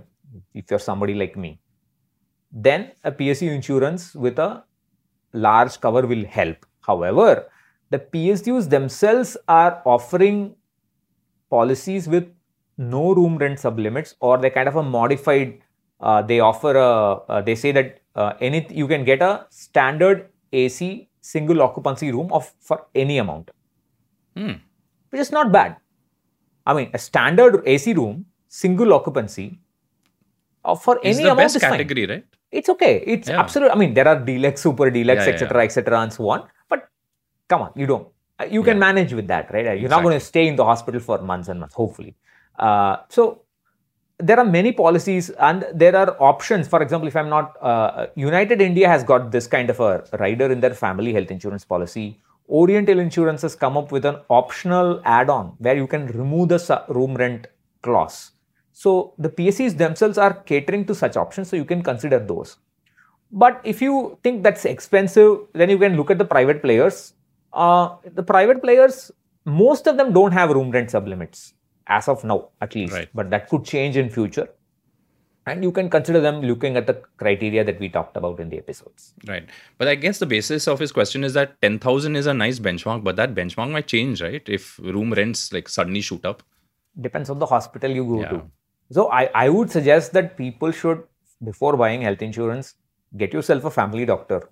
if 0.53 0.69
you're 0.69 0.85
somebody 0.89 1.15
like 1.23 1.37
me 1.45 1.51
then 2.51 2.91
a 3.03 3.11
psu 3.11 3.53
insurance 3.59 4.13
with 4.25 4.39
a 4.39 4.63
large 5.33 5.79
cover 5.79 6.05
will 6.07 6.25
help. 6.25 6.65
However 6.81 7.45
the 7.91 7.99
PSUs 7.99 8.69
themselves 8.69 9.35
are 9.47 9.81
offering 9.83 10.55
policies 11.49 12.07
with 12.07 12.27
no 12.77 13.13
room 13.13 13.37
rent 13.37 13.57
sublimits 13.57 14.13
or 14.19 14.37
they 14.37 14.49
kind 14.49 14.67
of 14.67 14.75
a 14.75 14.83
modified 14.83 15.59
uh, 15.99 16.21
they 16.21 16.39
offer 16.39 16.75
a 16.75 16.87
uh, 17.29 17.41
they 17.41 17.55
say 17.55 17.71
that 17.71 17.99
uh, 18.15 18.33
any 18.39 18.65
you 18.69 18.87
can 18.87 19.03
get 19.03 19.21
a 19.21 19.45
standard 19.49 20.29
AC 20.51 21.07
single 21.21 21.61
occupancy 21.61 22.11
room 22.11 22.31
of 22.31 22.51
for 22.59 22.85
any 22.95 23.17
amount 23.17 23.51
hmm. 24.35 24.53
which 25.09 25.21
is 25.21 25.31
not 25.31 25.51
bad 25.51 25.77
I 26.65 26.73
mean 26.73 26.89
a 26.93 26.99
standard 26.99 27.61
AC 27.65 27.93
room 27.93 28.25
single 28.47 28.93
occupancy 28.93 29.59
uh, 30.65 30.75
for 30.75 30.97
it's 30.97 31.17
any 31.17 31.17
the 31.17 31.31
amount 31.31 31.37
best 31.39 31.55
is 31.57 31.61
category 31.61 32.05
fine. 32.07 32.15
right 32.15 32.25
it's 32.51 32.69
okay 32.69 33.03
it's 33.05 33.29
yeah. 33.29 33.39
absolute 33.39 33.71
I 33.71 33.75
mean 33.75 33.93
there 33.93 34.07
are 34.07 34.19
deluxe 34.19 34.61
super 34.61 34.89
deluxe 34.89 35.27
yeah, 35.27 35.33
etc 35.33 35.59
yeah, 35.59 35.65
etc 35.65 36.01
and 36.01 36.13
so 36.13 36.29
on 36.29 36.47
But 36.69 36.89
come 37.49 37.63
on, 37.63 37.71
you 37.75 37.87
don't. 37.87 38.07
Uh, 38.39 38.45
you 38.45 38.63
can 38.63 38.79
manage 38.79 39.13
with 39.13 39.27
that, 39.27 39.51
right? 39.51 39.65
You're 39.65 39.73
exactly. 39.73 39.89
not 39.89 40.03
going 40.03 40.19
to 40.19 40.25
stay 40.25 40.47
in 40.47 40.55
the 40.55 40.63
hospital 40.63 41.01
for 41.01 41.19
months 41.21 41.49
and 41.49 41.59
months, 41.59 41.75
hopefully. 41.75 42.15
Uh, 42.57 42.97
so 43.09 43.41
there 44.19 44.39
are 44.39 44.45
many 44.45 44.71
policies 44.71 45.29
and 45.31 45.65
there 45.73 45.95
are 45.95 46.15
options. 46.21 46.67
For 46.67 46.81
example, 46.81 47.07
if 47.07 47.15
I'm 47.15 47.29
not, 47.29 47.55
uh, 47.61 48.07
United 48.15 48.61
India 48.61 48.87
has 48.87 49.03
got 49.03 49.31
this 49.31 49.47
kind 49.47 49.69
of 49.69 49.79
a 49.79 50.03
rider 50.19 50.51
in 50.51 50.59
their 50.59 50.73
family 50.73 51.13
health 51.13 51.31
insurance 51.31 51.65
policy. 51.65 52.19
Oriental 52.49 52.99
Insurance 52.99 53.43
has 53.43 53.55
come 53.55 53.77
up 53.77 53.91
with 53.91 54.05
an 54.05 54.17
optional 54.29 55.01
add-on 55.05 55.53
where 55.59 55.75
you 55.77 55.85
can 55.85 56.07
remove 56.07 56.49
the 56.49 56.83
room 56.89 57.13
rent 57.15 57.47
clause. 57.81 58.31
So 58.73 59.13
the 59.19 59.29
PSUs 59.29 59.77
themselves 59.77 60.17
are 60.17 60.33
catering 60.33 60.85
to 60.85 60.95
such 60.95 61.15
options, 61.15 61.49
so 61.49 61.55
you 61.55 61.65
can 61.65 61.83
consider 61.83 62.17
those. 62.17 62.57
But 63.31 63.61
if 63.63 63.81
you 63.81 64.17
think 64.23 64.41
that's 64.41 64.65
expensive, 64.65 65.41
then 65.53 65.69
you 65.69 65.77
can 65.77 65.95
look 65.95 66.09
at 66.09 66.17
the 66.17 66.25
private 66.25 66.63
players 66.63 67.13
uh, 67.53 67.95
the 68.13 68.23
private 68.23 68.61
players, 68.61 69.11
most 69.45 69.87
of 69.87 69.97
them 69.97 70.13
don't 70.13 70.31
have 70.31 70.49
room 70.51 70.71
rent 70.71 70.89
sublimits 70.89 71.53
as 71.89 72.07
of 72.07 72.23
now, 72.23 72.49
at 72.61 72.75
least. 72.75 72.93
Right. 72.93 73.09
But 73.13 73.29
that 73.31 73.49
could 73.49 73.65
change 73.65 73.97
in 73.97 74.09
future. 74.09 74.47
And 75.45 75.63
you 75.63 75.71
can 75.71 75.89
consider 75.89 76.19
them 76.21 76.41
looking 76.41 76.77
at 76.77 76.85
the 76.85 77.01
criteria 77.17 77.63
that 77.63 77.79
we 77.79 77.89
talked 77.89 78.15
about 78.15 78.39
in 78.39 78.49
the 78.49 78.57
episodes. 78.57 79.13
Right. 79.27 79.47
But 79.79 79.87
I 79.87 79.95
guess 79.95 80.19
the 80.19 80.27
basis 80.27 80.67
of 80.67 80.79
his 80.79 80.91
question 80.91 81.23
is 81.23 81.33
that 81.33 81.59
10,000 81.61 82.15
is 82.15 82.27
a 82.27 82.33
nice 82.33 82.59
benchmark, 82.59 83.03
but 83.03 83.15
that 83.15 83.33
benchmark 83.33 83.71
might 83.71 83.87
change, 83.87 84.21
right? 84.21 84.47
If 84.47 84.77
room 84.79 85.11
rents 85.11 85.51
like 85.51 85.67
suddenly 85.67 86.01
shoot 86.01 86.23
up. 86.23 86.43
Depends 87.01 87.29
on 87.29 87.39
the 87.39 87.47
hospital 87.47 87.89
you 87.89 88.05
go 88.05 88.21
yeah. 88.21 88.29
to. 88.29 88.43
So 88.91 89.11
I, 89.11 89.29
I 89.33 89.49
would 89.49 89.71
suggest 89.71 90.13
that 90.13 90.37
people 90.37 90.71
should, 90.71 91.03
before 91.43 91.75
buying 91.77 92.01
health 92.01 92.21
insurance, 92.21 92.75
get 93.17 93.33
yourself 93.33 93.65
a 93.65 93.71
family 93.71 94.05
doctor 94.05 94.49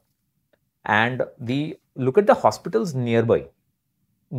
and 0.85 1.23
the 1.39 1.77
look 1.95 2.17
at 2.17 2.25
the 2.25 2.33
hospitals 2.33 2.95
nearby 2.95 3.45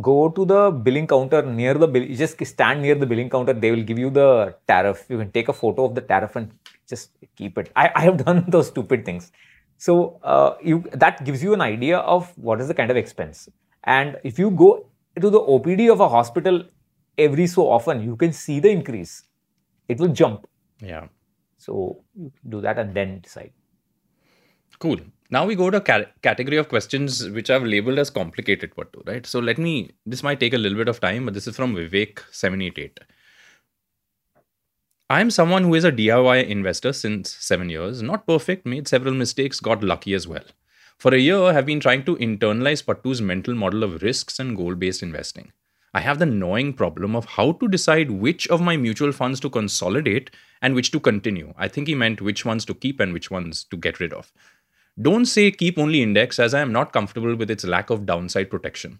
go 0.01 0.29
to 0.29 0.45
the 0.45 0.71
billing 0.71 1.07
counter 1.07 1.41
near 1.41 1.73
the 1.73 1.87
bill. 1.87 2.03
You 2.03 2.15
just 2.15 2.43
stand 2.45 2.81
near 2.81 2.95
the 2.95 3.05
billing 3.05 3.29
counter. 3.29 3.53
They 3.53 3.71
will 3.71 3.83
give 3.83 3.97
you 3.97 4.09
the 4.09 4.55
tariff. 4.67 5.05
You 5.09 5.17
can 5.17 5.31
take 5.31 5.49
a 5.49 5.53
photo 5.53 5.85
of 5.85 5.95
the 5.95 6.01
tariff 6.01 6.35
and 6.35 6.51
just 6.87 7.11
keep 7.35 7.57
it. 7.57 7.71
I, 7.75 7.91
I 7.95 8.01
have 8.01 8.17
done 8.25 8.45
those 8.47 8.67
stupid 8.67 9.05
things. 9.05 9.31
So 9.77 10.19
uh, 10.23 10.55
you 10.61 10.83
that 10.91 11.23
gives 11.23 11.41
you 11.41 11.53
an 11.53 11.61
idea 11.61 11.99
of 11.99 12.37
what 12.37 12.59
is 12.61 12.67
the 12.67 12.73
kind 12.73 12.91
of 12.91 12.97
expense. 12.97 13.49
And 13.85 14.17
if 14.23 14.37
you 14.37 14.51
go 14.51 14.89
to 15.19 15.29
the 15.29 15.39
OPD 15.39 15.91
of 15.91 16.01
a 16.01 16.09
hospital 16.09 16.65
every 17.17 17.47
so 17.47 17.69
often, 17.69 18.03
you 18.03 18.15
can 18.15 18.33
see 18.33 18.59
the 18.59 18.69
increase. 18.69 19.23
It 19.87 19.99
will 19.99 20.09
jump. 20.09 20.47
Yeah. 20.81 21.07
So 21.57 22.03
you 22.15 22.31
do 22.47 22.61
that 22.61 22.77
and 22.77 22.93
then 22.93 23.21
decide. 23.21 23.51
Cool. 24.79 24.99
Now 25.31 25.45
we 25.45 25.55
go 25.55 25.69
to 25.69 25.77
a 25.77 26.05
category 26.23 26.57
of 26.57 26.69
questions 26.69 27.29
which 27.29 27.51
I've 27.51 27.63
labeled 27.63 27.99
as 27.99 28.09
complicated, 28.09 28.73
Pattu, 28.75 29.05
right? 29.07 29.25
So 29.27 29.39
let 29.39 29.59
me, 29.59 29.91
this 30.03 30.23
might 30.23 30.39
take 30.39 30.53
a 30.53 30.57
little 30.57 30.77
bit 30.77 30.89
of 30.89 30.99
time, 30.99 31.25
but 31.25 31.35
this 31.35 31.45
is 31.45 31.55
from 31.55 31.75
Vivek788. 31.75 32.97
I 35.11 35.21
am 35.21 35.29
someone 35.29 35.63
who 35.63 35.75
is 35.75 35.83
a 35.83 35.91
DIY 35.91 36.47
investor 36.47 36.93
since 36.93 37.35
seven 37.35 37.69
years. 37.69 38.01
Not 38.01 38.25
perfect, 38.25 38.65
made 38.65 38.87
several 38.87 39.13
mistakes, 39.13 39.59
got 39.59 39.83
lucky 39.83 40.15
as 40.15 40.27
well. 40.27 40.43
For 40.97 41.13
a 41.13 41.19
year, 41.19 41.53
have 41.53 41.65
been 41.65 41.79
trying 41.79 42.05
to 42.05 42.15
internalize 42.17 42.83
Pattu's 42.83 43.21
mental 43.21 43.53
model 43.53 43.83
of 43.83 44.01
risks 44.01 44.39
and 44.39 44.57
goal 44.57 44.75
based 44.75 45.03
investing. 45.03 45.51
I 45.93 46.01
have 46.01 46.19
the 46.19 46.25
gnawing 46.25 46.73
problem 46.73 47.15
of 47.15 47.25
how 47.25 47.53
to 47.53 47.67
decide 47.67 48.11
which 48.11 48.47
of 48.49 48.61
my 48.61 48.77
mutual 48.77 49.11
funds 49.11 49.39
to 49.39 49.49
consolidate 49.49 50.29
and 50.61 50.75
which 50.75 50.91
to 50.91 50.99
continue. 50.99 51.53
I 51.57 51.67
think 51.67 51.87
he 51.87 51.95
meant 51.95 52.21
which 52.21 52.45
ones 52.45 52.65
to 52.65 52.73
keep 52.73 52.99
and 52.99 53.13
which 53.13 53.31
ones 53.31 53.63
to 53.71 53.77
get 53.77 53.99
rid 53.99 54.13
of. 54.13 54.31
Don't 55.01 55.25
say 55.25 55.51
keep 55.51 55.77
only 55.77 56.01
index 56.01 56.39
as 56.39 56.53
I 56.53 56.59
am 56.61 56.73
not 56.73 56.91
comfortable 56.91 57.35
with 57.35 57.49
its 57.49 57.63
lack 57.63 57.89
of 57.89 58.05
downside 58.05 58.49
protection. 58.49 58.99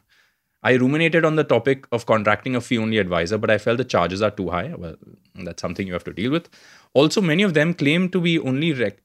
I 0.64 0.74
ruminated 0.74 1.26
on 1.26 1.36
the 1.36 1.44
topic 1.44 1.86
of 1.92 2.06
contracting 2.06 2.56
a 2.56 2.62
fee 2.62 2.78
only 2.78 2.98
advisor, 2.98 3.38
but 3.38 3.50
I 3.50 3.58
felt 3.58 3.78
the 3.78 3.86
charges 3.86 4.22
are 4.22 4.32
too 4.32 4.50
high. 4.50 4.74
Well, 4.76 4.96
that's 5.36 5.62
something 5.62 5.88
you 5.88 5.94
have 5.94 6.04
to 6.06 6.14
deal 6.14 6.32
with. 6.32 6.50
Also, 6.94 7.22
many 7.22 7.44
of 7.44 7.54
them 7.54 7.74
claim 7.74 8.10
to 8.10 8.22
be 8.22 8.40
only 8.40 8.74
rec- 8.74 9.02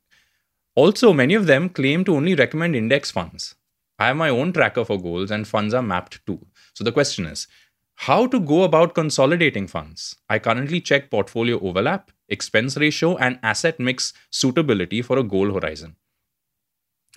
also 0.77 1.13
many 1.13 1.35
of 1.35 1.47
them 1.47 1.69
claim 1.69 2.05
to 2.05 2.17
only 2.17 2.35
recommend 2.35 2.75
index 2.75 3.11
funds. 3.11 3.55
I 3.99 4.09
have 4.09 4.17
my 4.17 4.29
own 4.29 4.53
tracker 4.53 4.85
for 4.85 5.01
goals 5.01 5.31
and 5.31 5.47
funds 5.47 5.73
are 5.73 5.83
mapped 5.83 6.25
too. 6.27 6.45
So 6.75 6.83
the 6.83 6.93
question 6.93 7.27
is, 7.27 7.47
how 7.95 8.27
to 8.27 8.41
go 8.41 8.65
about 8.65 8.95
consolidating 8.95 9.69
funds? 9.69 10.17
I 10.29 10.41
currently 10.41 10.81
check 10.81 11.11
portfolio 11.11 11.61
overlap, 11.61 12.11
expense 12.29 12.77
ratio, 12.77 13.17
and 13.17 13.39
asset 13.43 13.79
mix 13.79 14.13
suitability 14.31 15.01
for 15.01 15.19
a 15.19 15.23
goal 15.23 15.53
horizon. 15.53 15.95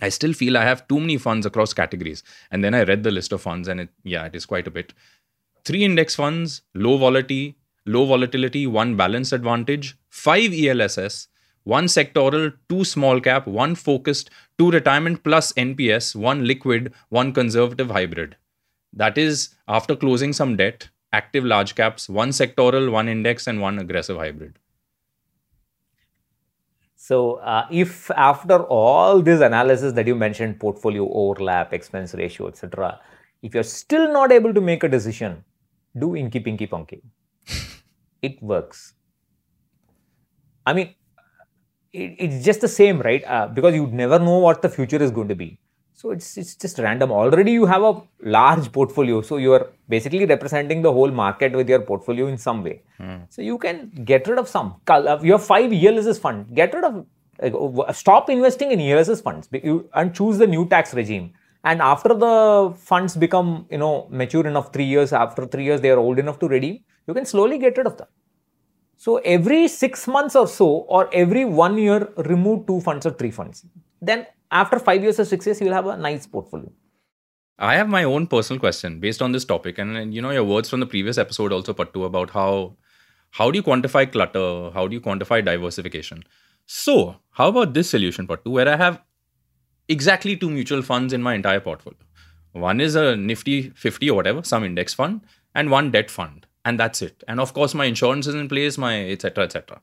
I 0.01 0.09
still 0.09 0.33
feel 0.33 0.57
I 0.57 0.63
have 0.63 0.87
too 0.87 0.99
many 0.99 1.17
funds 1.17 1.45
across 1.45 1.73
categories. 1.73 2.23
And 2.51 2.63
then 2.63 2.73
I 2.73 2.83
read 2.83 3.03
the 3.03 3.11
list 3.11 3.31
of 3.31 3.41
funds, 3.41 3.67
and 3.67 3.81
it, 3.81 3.89
yeah, 4.03 4.25
it 4.25 4.35
is 4.35 4.45
quite 4.45 4.67
a 4.67 4.71
bit. 4.71 4.93
Three 5.65 5.83
index 5.83 6.15
funds, 6.15 6.61
low 6.75 6.97
volatility, 6.97 7.57
low 7.85 8.05
volatility, 8.05 8.67
one 8.67 8.95
balance 8.95 9.31
advantage, 9.31 9.97
five 10.09 10.53
ELSS, 10.53 11.27
one 11.63 11.85
sectoral, 11.85 12.53
two 12.69 12.83
small 12.83 13.19
cap, 13.19 13.47
one 13.47 13.75
focused, 13.75 14.29
two 14.57 14.71
retirement 14.71 15.23
plus 15.23 15.51
NPS, 15.53 16.15
one 16.15 16.45
liquid, 16.45 16.93
one 17.09 17.33
conservative 17.33 17.91
hybrid. 17.91 18.37
That 18.93 19.17
is 19.17 19.55
after 19.67 19.95
closing 19.95 20.31
some 20.31 20.55
debt, 20.55 20.89
active 21.11 21.43
large 21.43 21.75
caps, 21.75 22.07
one 22.07 22.29
sectoral, 22.29 22.91
one 22.91 23.09
index, 23.09 23.47
and 23.47 23.59
one 23.59 23.79
aggressive 23.79 24.17
hybrid. 24.17 24.59
So 27.07 27.35
uh, 27.35 27.65
if 27.71 28.11
after 28.11 28.63
all 28.63 29.21
this 29.21 29.39
analysis 29.39 29.93
that 29.93 30.07
you 30.07 30.13
mentioned, 30.13 30.59
portfolio 30.59 31.09
overlap, 31.09 31.71
expense 31.71 32.13
ratio, 32.13 32.47
etc., 32.49 32.99
if 33.41 33.53
you're 33.53 33.63
still 33.63 34.11
not 34.11 34.33
able 34.33 34.53
to 34.53 34.59
make 34.59 34.83
a 34.83 34.89
decision, 34.89 35.45
do 35.97 36.17
Inky 36.17 36.41
Pinky 36.41 36.67
Ponkey. 36.67 37.01
it 38.21 38.43
works. 38.43 38.93
I 40.65 40.73
mean, 40.73 40.95
it, 41.93 42.15
it's 42.19 42.43
just 42.43 42.59
the 42.59 42.67
same, 42.67 42.99
right? 42.99 43.23
Uh, 43.23 43.47
because 43.47 43.73
you 43.73 43.87
never 43.87 44.19
know 44.19 44.39
what 44.39 44.61
the 44.61 44.67
future 44.67 45.01
is 45.01 45.09
going 45.09 45.29
to 45.29 45.35
be. 45.35 45.59
So 45.99 46.11
it's 46.11 46.37
it's 46.41 46.53
just 46.63 46.77
random. 46.85 47.11
Already 47.19 47.53
you 47.59 47.65
have 47.65 47.83
a 47.89 47.93
large 48.21 48.65
portfolio, 48.71 49.21
so 49.29 49.37
you 49.37 49.51
are 49.53 49.63
basically 49.93 50.25
representing 50.31 50.83
the 50.83 50.91
whole 50.97 51.13
market 51.19 51.53
with 51.59 51.67
your 51.73 51.79
portfolio 51.79 52.27
in 52.27 52.37
some 52.37 52.63
way. 52.63 52.75
Mm. 52.99 53.21
So 53.33 53.41
you 53.41 53.57
can 53.57 53.89
get 54.11 54.27
rid 54.27 54.37
of 54.37 54.47
some. 54.47 54.75
Uh, 54.87 55.17
you 55.23 55.31
have 55.31 55.43
five 55.43 55.73
ELSS 55.73 56.19
fund. 56.19 56.53
Get 56.53 56.75
rid 56.75 56.83
of. 56.83 57.03
Uh, 57.41 57.91
stop 57.93 58.29
investing 58.29 58.71
in 58.71 58.79
ELSS 58.79 59.21
funds 59.21 59.49
and 59.93 60.13
choose 60.13 60.37
the 60.37 60.45
new 60.45 60.67
tax 60.67 60.93
regime. 60.93 61.33
And 61.63 61.81
after 61.81 62.13
the 62.13 62.75
funds 62.77 63.15
become 63.25 63.65
you 63.71 63.79
know 63.79 64.07
mature 64.11 64.45
enough, 64.45 64.71
three 64.71 64.89
years 64.93 65.13
after 65.13 65.47
three 65.47 65.63
years 65.63 65.81
they 65.81 65.89
are 65.89 65.99
old 66.05 66.19
enough 66.19 66.39
to 66.45 66.47
redeem. 66.47 66.79
You 67.07 67.15
can 67.15 67.25
slowly 67.25 67.57
get 67.57 67.75
rid 67.75 67.87
of 67.87 67.97
them. 67.97 68.07
So 68.97 69.17
every 69.17 69.67
six 69.67 70.07
months 70.07 70.35
or 70.35 70.47
so, 70.47 70.67
or 70.97 71.09
every 71.11 71.45
one 71.45 71.75
year, 71.79 72.09
remove 72.17 72.67
two 72.67 72.81
funds 72.81 73.07
or 73.07 73.11
three 73.11 73.31
funds. 73.31 73.65
Then 73.99 74.27
after 74.51 74.79
five 74.79 75.03
years 75.03 75.19
or 75.19 75.25
six 75.25 75.45
years, 75.45 75.61
you'll 75.61 75.73
have 75.73 75.87
a 75.87 75.97
nice 75.97 76.27
portfolio. 76.27 76.71
I 77.59 77.75
have 77.75 77.89
my 77.89 78.03
own 78.03 78.27
personal 78.27 78.59
question 78.59 78.99
based 78.99 79.21
on 79.21 79.31
this 79.31 79.45
topic, 79.45 79.79
and 79.79 80.13
you 80.13 80.21
know 80.21 80.31
your 80.31 80.43
words 80.43 80.69
from 80.69 80.79
the 80.79 80.85
previous 80.85 81.17
episode 81.17 81.51
also, 81.51 81.73
Pattu, 81.73 82.05
about 82.05 82.29
how 82.31 82.75
how 83.31 83.49
do 83.51 83.57
you 83.57 83.63
quantify 83.63 84.11
clutter? 84.11 84.71
How 84.73 84.87
do 84.87 84.93
you 84.93 85.01
quantify 85.01 85.43
diversification? 85.43 86.23
So, 86.65 87.15
how 87.31 87.47
about 87.49 87.73
this 87.73 87.89
solution, 87.89 88.27
Pattu, 88.27 88.51
where 88.51 88.67
I 88.67 88.75
have 88.75 89.01
exactly 89.87 90.35
two 90.35 90.49
mutual 90.49 90.81
funds 90.81 91.13
in 91.13 91.21
my 91.21 91.33
entire 91.33 91.59
portfolio. 91.59 91.99
One 92.51 92.81
is 92.81 92.95
a 92.95 93.15
Nifty 93.15 93.69
50 93.69 94.09
or 94.09 94.15
whatever, 94.15 94.43
some 94.43 94.63
index 94.63 94.93
fund, 94.93 95.21
and 95.53 95.69
one 95.69 95.91
debt 95.91 96.09
fund, 96.09 96.45
and 96.65 96.79
that's 96.79 97.01
it. 97.01 97.23
And 97.27 97.39
of 97.39 97.53
course, 97.53 97.73
my 97.73 97.85
insurance 97.85 98.27
is 98.27 98.35
in 98.35 98.47
place, 98.47 98.77
my 98.77 99.09
etc. 99.09 99.43
etc. 99.43 99.81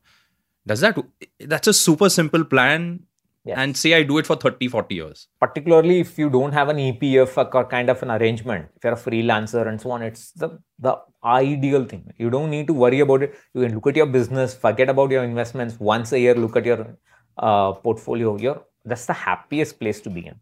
Does 0.67 0.81
that? 0.81 0.99
That's 1.41 1.69
a 1.69 1.75
super 1.75 2.09
simple 2.09 2.45
plan 2.45 3.05
Yes. 3.45 3.59
and 3.59 3.77
say 3.77 3.93
I 3.93 4.05
do 4.05 4.17
it 4.17 4.27
for 4.27 4.37
30, 4.37 4.69
40 4.69 4.95
years. 4.95 5.29
Particularly 5.39 6.01
if 6.01 6.19
you 6.19 6.31
don't 6.31 6.53
have 6.53 6.71
an 6.71 6.79
EPF 6.79 7.55
or 7.55 7.67
kind 7.67 7.91
of 7.91 8.03
an 8.03 8.11
arrangement, 8.11 8.69
if 8.75 8.85
you're 8.85 8.95
a 8.95 8.97
freelancer 8.97 9.69
and 9.69 9.79
so 9.79 9.91
on, 9.91 10.03
it's 10.03 10.31
the, 10.33 10.59
the 10.79 10.97
ideal 11.23 11.85
thing. 11.85 12.11
You 12.17 12.31
don't 12.31 12.49
need 12.49 12.67
to 12.69 12.73
worry 12.73 13.01
about 13.01 13.23
it. 13.23 13.35
You 13.53 13.61
can 13.63 13.75
look 13.75 13.87
at 13.87 13.97
your 13.97 14.07
business, 14.07 14.55
forget 14.55 14.89
about 14.89 15.11
your 15.11 15.25
investments 15.25 15.79
once 15.79 16.13
a 16.13 16.19
year, 16.19 16.35
look 16.35 16.57
at 16.57 16.65
your 16.65 16.97
uh, 17.37 17.73
portfolio. 17.73 18.39
You're, 18.39 18.63
that's 18.83 19.05
the 19.05 19.13
happiest 19.13 19.79
place 19.79 20.01
to 20.01 20.11
be 20.11 20.27
in. 20.27 20.41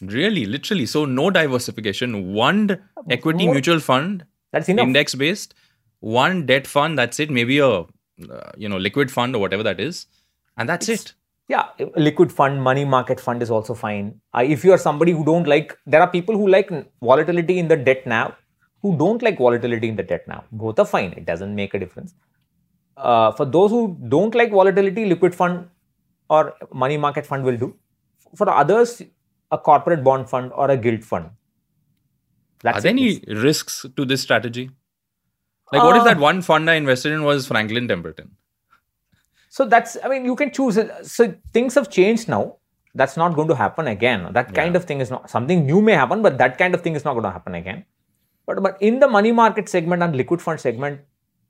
Really, 0.00 0.46
literally. 0.46 0.86
So 0.86 1.04
no 1.04 1.28
diversification. 1.28 2.32
One 2.32 2.82
equity 3.10 3.44
More, 3.44 3.54
mutual 3.54 3.78
fund, 3.78 4.24
that's 4.52 4.70
enough. 4.70 4.86
index 4.86 5.14
based. 5.14 5.52
One 6.00 6.46
debt 6.46 6.66
fund, 6.66 6.98
that's 6.98 7.20
it. 7.20 7.30
Maybe 7.30 7.58
a 7.58 7.68
uh, 7.68 7.84
you 8.56 8.68
know 8.68 8.78
liquid 8.78 9.10
fund 9.10 9.36
or 9.36 9.38
whatever 9.38 9.62
that 9.62 9.78
is, 9.78 10.06
and 10.56 10.68
that's 10.68 10.88
it's, 10.88 11.04
it 11.04 11.14
yeah 11.52 11.86
liquid 12.06 12.30
fund 12.38 12.62
money 12.68 12.84
market 12.84 13.20
fund 13.26 13.42
is 13.46 13.50
also 13.50 13.74
fine. 13.74 14.06
Uh, 14.34 14.44
if 14.56 14.64
you 14.64 14.72
are 14.72 14.78
somebody 14.78 15.12
who 15.12 15.24
don't 15.24 15.46
like 15.46 15.76
there 15.86 16.00
are 16.00 16.10
people 16.10 16.36
who 16.36 16.48
like 16.48 16.70
volatility 17.00 17.58
in 17.58 17.68
the 17.68 17.76
debt 17.76 18.06
now 18.06 18.34
who 18.82 18.96
don't 19.02 19.22
like 19.22 19.38
volatility 19.38 19.88
in 19.88 19.96
the 19.96 20.06
debt 20.12 20.26
now 20.26 20.44
both 20.52 20.78
are 20.78 20.86
fine. 20.86 21.12
It 21.12 21.26
doesn't 21.26 21.54
make 21.54 21.74
a 21.74 21.78
difference. 21.78 22.14
Uh, 22.96 23.32
for 23.32 23.44
those 23.44 23.70
who 23.70 23.96
don't 24.08 24.34
like 24.34 24.50
volatility 24.50 25.06
liquid 25.06 25.34
fund 25.34 25.68
or 26.28 26.54
money 26.72 26.96
market 26.96 27.26
fund 27.26 27.44
will 27.44 27.56
do. 27.56 27.74
For 28.36 28.48
others 28.48 29.02
a 29.50 29.58
corporate 29.58 30.02
bond 30.02 30.28
fund 30.28 30.52
or 30.54 30.70
a 30.70 30.76
gilt 30.76 31.04
fund. 31.04 31.30
That's 32.62 32.78
are 32.78 32.80
there 32.82 32.90
any 32.90 33.22
risks 33.28 33.84
to 33.96 34.04
this 34.04 34.22
strategy? 34.22 34.70
Like 35.72 35.82
what 35.82 35.96
if 35.96 36.02
uh, 36.02 36.04
that 36.04 36.18
one 36.18 36.42
fund 36.42 36.70
i 36.70 36.74
invested 36.74 37.12
in 37.16 37.22
was 37.24 37.46
franklin 37.46 37.88
templeton 37.88 38.30
so 39.52 39.66
that's, 39.66 39.98
I 40.02 40.08
mean, 40.08 40.24
you 40.24 40.34
can 40.34 40.50
choose 40.50 40.78
it. 40.78 40.90
So 41.06 41.34
things 41.52 41.74
have 41.74 41.90
changed 41.90 42.26
now. 42.26 42.56
That's 42.94 43.18
not 43.18 43.34
going 43.34 43.48
to 43.48 43.54
happen 43.54 43.86
again. 43.86 44.32
That 44.32 44.54
kind 44.54 44.72
yeah. 44.72 44.78
of 44.78 44.86
thing 44.86 45.00
is 45.00 45.10
not 45.10 45.28
something 45.28 45.66
new 45.66 45.82
may 45.82 45.92
happen, 45.92 46.22
but 46.22 46.38
that 46.38 46.56
kind 46.56 46.74
of 46.74 46.80
thing 46.80 46.94
is 46.94 47.04
not 47.04 47.12
going 47.12 47.24
to 47.24 47.30
happen 47.30 47.54
again. 47.54 47.84
But 48.46 48.62
but 48.62 48.80
in 48.80 48.98
the 48.98 49.08
money 49.08 49.30
market 49.30 49.68
segment 49.68 50.02
and 50.02 50.16
liquid 50.16 50.40
fund 50.40 50.58
segment, 50.58 51.02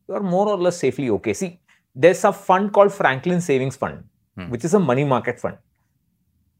you 0.08 0.14
are 0.16 0.20
more 0.20 0.48
or 0.48 0.58
less 0.58 0.78
safely 0.78 1.10
okay. 1.10 1.32
See, 1.32 1.60
there's 1.94 2.24
a 2.24 2.32
fund 2.32 2.72
called 2.72 2.92
Franklin 2.92 3.40
Savings 3.40 3.76
Fund, 3.76 4.02
hmm. 4.36 4.50
which 4.50 4.64
is 4.64 4.74
a 4.74 4.80
money 4.80 5.04
market 5.04 5.38
fund. 5.38 5.58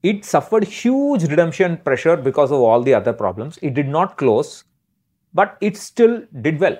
It 0.04 0.24
suffered 0.24 0.62
huge 0.62 1.24
redemption 1.24 1.76
pressure 1.78 2.16
because 2.16 2.52
of 2.52 2.60
all 2.60 2.82
the 2.82 2.94
other 2.94 3.12
problems. 3.12 3.58
It 3.62 3.74
did 3.74 3.88
not 3.88 4.16
close, 4.16 4.62
but 5.34 5.58
it 5.60 5.76
still 5.76 6.22
did 6.40 6.60
well. 6.60 6.78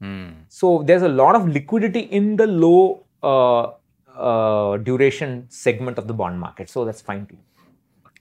Hmm. 0.00 0.30
So 0.48 0.82
there's 0.84 1.02
a 1.02 1.16
lot 1.24 1.36
of 1.36 1.46
liquidity 1.46 2.00
in 2.00 2.34
the 2.34 2.48
low 2.48 3.04
uh, 3.22 3.74
uh, 4.20 4.76
duration 4.76 5.46
segment 5.48 5.98
of 5.98 6.06
the 6.06 6.14
bond 6.14 6.38
market. 6.38 6.68
So 6.68 6.84
that's 6.84 7.00
fine 7.00 7.26
too. 7.26 7.38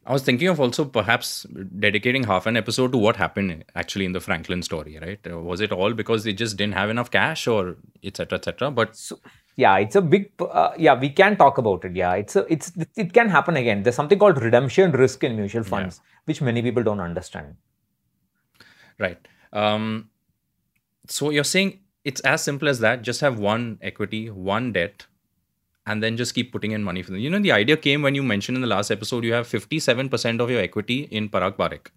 I 0.05 0.13
was 0.13 0.23
thinking 0.23 0.47
of 0.47 0.59
also 0.59 0.85
perhaps 0.85 1.45
dedicating 1.77 2.23
half 2.23 2.47
an 2.47 2.57
episode 2.57 2.93
to 2.93 2.97
what 2.97 3.15
happened 3.15 3.63
actually 3.75 4.05
in 4.05 4.13
the 4.13 4.19
Franklin 4.19 4.63
story, 4.63 4.97
right? 4.99 5.19
Uh, 5.29 5.39
was 5.39 5.61
it 5.61 5.71
all 5.71 5.93
because 5.93 6.23
they 6.23 6.33
just 6.33 6.57
didn't 6.57 6.73
have 6.73 6.89
enough 6.89 7.11
cash 7.11 7.45
or 7.47 7.75
etc. 8.03 8.39
etc. 8.39 8.71
But 8.71 8.95
so, 8.95 9.19
yeah, 9.55 9.77
it's 9.77 9.95
a 9.95 10.01
big 10.01 10.31
uh, 10.39 10.71
yeah. 10.77 10.99
We 10.99 11.09
can 11.09 11.35
talk 11.35 11.57
about 11.57 11.85
it. 11.85 11.95
Yeah, 11.95 12.13
it's 12.13 12.35
a 12.35 12.45
it's 12.51 12.71
it 12.95 13.13
can 13.13 13.29
happen 13.29 13.57
again. 13.57 13.83
There's 13.83 13.95
something 13.95 14.17
called 14.17 14.41
redemption 14.41 14.91
risk 14.93 15.23
in 15.23 15.35
mutual 15.35 15.63
funds, 15.63 16.01
yeah. 16.01 16.19
which 16.25 16.41
many 16.41 16.61
people 16.61 16.81
don't 16.81 17.01
understand. 17.01 17.55
Right. 18.97 19.27
Um, 19.53 20.09
so 21.07 21.29
you're 21.29 21.43
saying 21.43 21.81
it's 22.03 22.21
as 22.21 22.41
simple 22.41 22.67
as 22.67 22.79
that. 22.79 23.01
Just 23.01 23.21
have 23.21 23.37
one 23.37 23.77
equity, 23.81 24.29
one 24.29 24.71
debt, 24.73 25.05
and 25.89 26.03
then 26.05 26.17
just 26.21 26.35
keep 26.37 26.51
putting 26.55 26.71
in 26.77 26.83
money 26.83 27.01
for 27.01 27.11
them. 27.11 27.19
You 27.25 27.29
know, 27.33 27.39
the 27.39 27.51
idea 27.51 27.75
came 27.85 28.03
when 28.07 28.15
you 28.15 28.23
mentioned 28.31 28.57
in 28.57 28.61
the 28.61 28.71
last 28.75 28.91
episode 28.95 29.23
you 29.23 29.33
have 29.33 29.47
57% 29.47 30.39
of 30.39 30.49
your 30.55 30.61
equity 30.61 30.99
in 31.19 31.29
Parag 31.35 31.55
Parikh, 31.61 31.87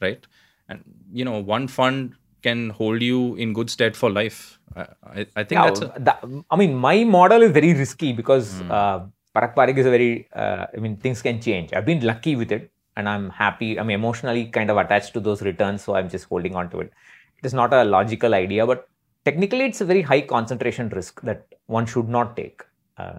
right? 0.00 0.26
And 0.68 0.82
you 1.12 1.24
know, 1.24 1.38
one 1.38 1.68
fund 1.68 2.14
can 2.42 2.70
hold 2.70 3.02
you 3.02 3.20
in 3.36 3.52
good 3.58 3.70
stead 3.70 3.96
for 3.96 4.10
life. 4.10 4.58
I, 4.76 5.26
I, 5.36 5.44
think 5.44 5.52
Yeah, 5.52 5.70
that's 5.70 5.82
a, 5.82 6.44
I 6.50 6.56
mean, 6.56 6.74
my 6.74 7.04
model 7.04 7.42
is 7.42 7.52
very 7.52 7.72
risky 7.82 8.12
because 8.12 8.58
Hmm. 8.60 8.70
uh, 8.78 8.98
Parag 9.36 9.78
is 9.78 9.86
a 9.86 9.90
very, 9.90 10.28
uh, 10.32 10.66
I 10.76 10.80
mean, 10.86 10.96
things 10.96 11.22
can 11.22 11.40
change. 11.40 11.72
I've 11.72 11.86
been 11.86 12.04
lucky 12.10 12.34
with 12.42 12.50
it 12.50 12.70
and 12.96 13.08
I'm 13.08 13.30
happy. 13.30 13.70
I'm 13.78 13.90
emotionally 13.90 14.46
kind 14.58 14.70
of 14.70 14.78
attached 14.84 15.14
to 15.14 15.20
those 15.20 15.42
returns, 15.42 15.84
so 15.84 15.94
I'm 15.94 16.08
just 16.08 16.28
holding 16.34 16.56
on 16.56 16.70
to 16.70 16.80
it. 16.80 16.92
It 17.38 17.46
is 17.46 17.54
not 17.54 17.72
a 17.72 17.84
logical 17.84 18.34
idea, 18.34 18.66
but 18.66 18.88
technically, 19.24 19.66
it's 19.66 19.82
a 19.82 19.84
very 19.84 20.02
high 20.02 20.22
concentration 20.22 20.88
risk 21.00 21.20
that 21.22 21.46
one 21.66 21.86
should 21.94 22.08
not 22.08 22.36
take. 22.36 22.62
Uh, 22.96 23.18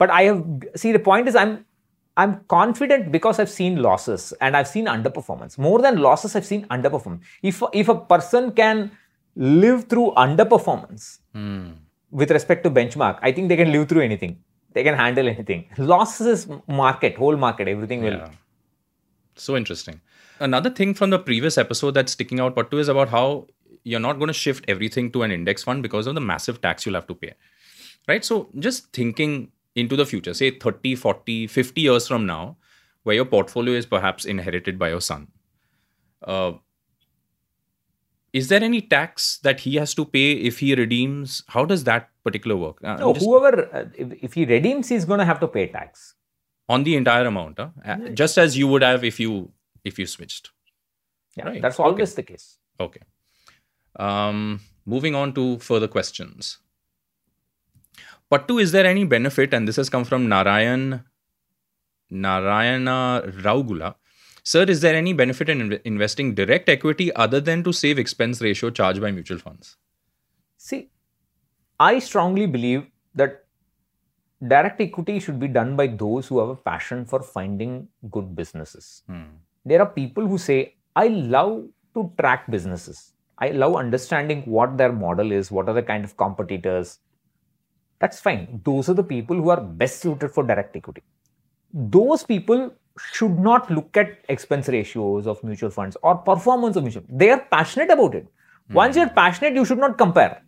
but 0.00 0.10
I 0.10 0.22
have, 0.28 0.42
see, 0.82 0.90
the 0.96 0.98
point 1.10 1.28
is, 1.32 1.36
I'm 1.42 1.52
I'm 2.16 2.32
confident 2.52 3.12
because 3.12 3.38
I've 3.42 3.52
seen 3.56 3.76
losses 3.84 4.24
and 4.46 4.56
I've 4.60 4.68
seen 4.70 4.86
underperformance. 4.94 5.56
More 5.66 5.80
than 5.84 5.98
losses, 6.06 6.34
I've 6.40 6.46
seen 6.52 6.66
underperformance. 6.76 7.22
If 7.50 7.62
if 7.82 7.88
a 7.94 7.98
person 8.14 8.50
can 8.60 8.90
live 9.36 9.84
through 9.92 10.08
underperformance 10.26 11.04
Hmm. 11.38 11.68
with 12.22 12.30
respect 12.36 12.64
to 12.68 12.70
benchmark, 12.78 13.20
I 13.28 13.32
think 13.36 13.48
they 13.52 13.58
can 13.62 13.70
live 13.76 13.88
through 13.92 14.02
anything. 14.08 14.34
They 14.78 14.82
can 14.88 14.96
handle 15.02 15.28
anything. 15.34 15.62
Losses 15.92 16.26
is 16.34 16.42
market, 16.82 17.16
whole 17.24 17.36
market, 17.46 17.68
everything 17.76 18.02
will. 18.08 18.18
Yeah. 18.24 18.30
So 19.46 19.56
interesting. 19.60 20.00
Another 20.48 20.70
thing 20.80 20.92
from 21.00 21.10
the 21.14 21.18
previous 21.30 21.56
episode 21.64 21.96
that's 22.00 22.12
sticking 22.18 22.40
out, 22.40 22.54
Pattu, 22.58 22.78
is 22.84 22.88
about 22.96 23.08
how 23.14 23.24
you're 23.94 24.04
not 24.08 24.18
going 24.24 24.28
to 24.34 24.38
shift 24.42 24.68
everything 24.74 25.10
to 25.16 25.22
an 25.22 25.30
index 25.38 25.62
fund 25.70 25.82
because 25.88 26.06
of 26.12 26.14
the 26.20 26.20
massive 26.20 26.60
tax 26.66 26.86
you'll 26.86 26.94
have 27.00 27.06
to 27.06 27.14
pay. 27.24 27.32
Right? 28.12 28.24
So 28.24 28.48
just 28.68 28.92
thinking 29.00 29.52
into 29.74 29.96
the 29.96 30.06
future, 30.06 30.34
say 30.34 30.50
30, 30.50 30.94
40, 30.96 31.46
50 31.46 31.80
years 31.80 32.08
from 32.08 32.26
now, 32.26 32.56
where 33.04 33.14
your 33.16 33.24
portfolio 33.24 33.74
is 33.74 33.86
perhaps 33.86 34.24
inherited 34.24 34.78
by 34.78 34.88
your 34.88 35.00
son. 35.00 35.28
Uh, 36.22 36.52
is 38.32 38.48
there 38.48 38.62
any 38.62 38.80
tax 38.80 39.38
that 39.42 39.60
he 39.60 39.74
has 39.76 39.92
to 39.94 40.04
pay 40.04 40.32
if 40.32 40.58
he 40.60 40.74
redeems? 40.74 41.42
How 41.48 41.64
does 41.64 41.84
that 41.84 42.10
particular 42.24 42.56
work? 42.56 42.78
Uh, 42.84 42.96
No, 42.96 43.12
just- 43.12 43.24
whoever, 43.26 43.74
uh, 43.74 43.86
if, 43.96 44.12
if 44.22 44.34
he 44.34 44.44
redeems, 44.44 44.88
he's 44.88 45.04
going 45.04 45.18
to 45.18 45.24
have 45.24 45.40
to 45.40 45.48
pay 45.48 45.66
tax. 45.66 46.14
on 46.72 46.84
the 46.86 46.94
entire 46.96 47.26
amount, 47.28 47.58
huh? 47.58 47.68
Uh, 47.84 47.96
just 48.18 48.38
as 48.38 48.56
you 48.56 48.66
would 48.72 48.82
have 48.86 49.02
if 49.06 49.16
you 49.22 49.30
if 49.88 49.98
you 49.98 50.04
switched. 50.10 50.50
Yeah, 51.36 51.46
Right, 51.48 51.62
that's 51.62 51.80
okay. 51.80 51.86
always 51.88 52.14
the 52.18 52.22
case. 52.22 52.44
Okay. 52.84 53.00
Um, 54.08 54.60
moving 54.86 55.16
on 55.22 55.32
to 55.38 55.58
further 55.58 55.88
questions. 55.88 56.50
Pattu, 58.30 58.60
is 58.60 58.72
there 58.72 58.86
any 58.86 59.04
benefit? 59.04 59.52
And 59.52 59.66
this 59.66 59.76
has 59.76 59.88
come 59.90 60.04
from 60.04 60.28
Narayan 60.28 61.04
Narayana 62.10 63.22
Raugula. 63.42 63.94
Sir, 64.42 64.62
is 64.64 64.80
there 64.80 64.94
any 64.94 65.12
benefit 65.12 65.48
in 65.48 65.70
inv- 65.70 65.80
investing 65.84 66.34
direct 66.34 66.68
equity 66.68 67.12
other 67.14 67.40
than 67.40 67.62
to 67.64 67.72
save 67.72 67.98
expense 67.98 68.40
ratio 68.40 68.70
charged 68.70 69.00
by 69.00 69.10
mutual 69.10 69.38
funds? 69.38 69.76
See, 70.56 70.90
I 71.78 71.98
strongly 71.98 72.46
believe 72.46 72.86
that 73.14 73.44
direct 74.46 74.80
equity 74.80 75.20
should 75.20 75.38
be 75.38 75.48
done 75.48 75.76
by 75.76 75.86
those 75.86 76.26
who 76.26 76.38
have 76.38 76.48
a 76.48 76.56
passion 76.56 77.04
for 77.04 77.22
finding 77.22 77.88
good 78.10 78.34
businesses. 78.34 79.02
Hmm. 79.06 79.24
There 79.64 79.80
are 79.80 79.86
people 79.86 80.26
who 80.26 80.38
say, 80.38 80.76
I 80.96 81.08
love 81.08 81.66
to 81.94 82.12
track 82.18 82.50
businesses. 82.50 83.12
I 83.38 83.50
love 83.50 83.76
understanding 83.76 84.42
what 84.42 84.76
their 84.78 84.92
model 84.92 85.32
is, 85.32 85.50
what 85.50 85.68
are 85.68 85.74
the 85.74 85.82
kind 85.82 86.04
of 86.04 86.16
competitors. 86.16 86.98
That's 88.00 88.18
fine. 88.18 88.60
Those 88.64 88.88
are 88.88 88.94
the 88.94 89.04
people 89.04 89.36
who 89.36 89.50
are 89.50 89.60
best 89.60 90.00
suited 90.00 90.30
for 90.30 90.42
direct 90.42 90.74
equity. 90.74 91.02
Those 91.72 92.24
people 92.24 92.72
should 93.12 93.38
not 93.38 93.70
look 93.70 93.96
at 93.96 94.18
expense 94.28 94.68
ratios 94.68 95.26
of 95.26 95.42
mutual 95.44 95.70
funds 95.70 95.96
or 96.02 96.16
performance 96.16 96.76
of 96.76 96.82
mutual. 96.82 97.04
They 97.08 97.30
are 97.30 97.40
passionate 97.50 97.90
about 97.90 98.14
it. 98.14 98.26
Hmm. 98.68 98.74
Once 98.74 98.96
you're 98.96 99.08
passionate, 99.08 99.54
you 99.54 99.64
should 99.64 99.78
not 99.78 99.98
compare. 99.98 100.42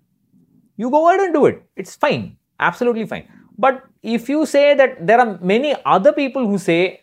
You 0.77 0.91
go 0.91 1.09
ahead 1.09 1.21
and 1.21 1.35
do 1.35 1.47
it. 1.47 1.63
It's 1.77 1.95
fine. 1.95 2.37
Absolutely 2.59 3.07
fine. 3.07 3.29
But 3.59 3.85
if 4.03 4.29
you 4.29 4.47
say 4.47 4.75
that 4.75 5.07
there 5.07 5.21
are 5.21 5.39
many 5.41 5.75
other 5.85 6.13
people 6.13 6.47
who 6.47 6.59
say 6.59 7.03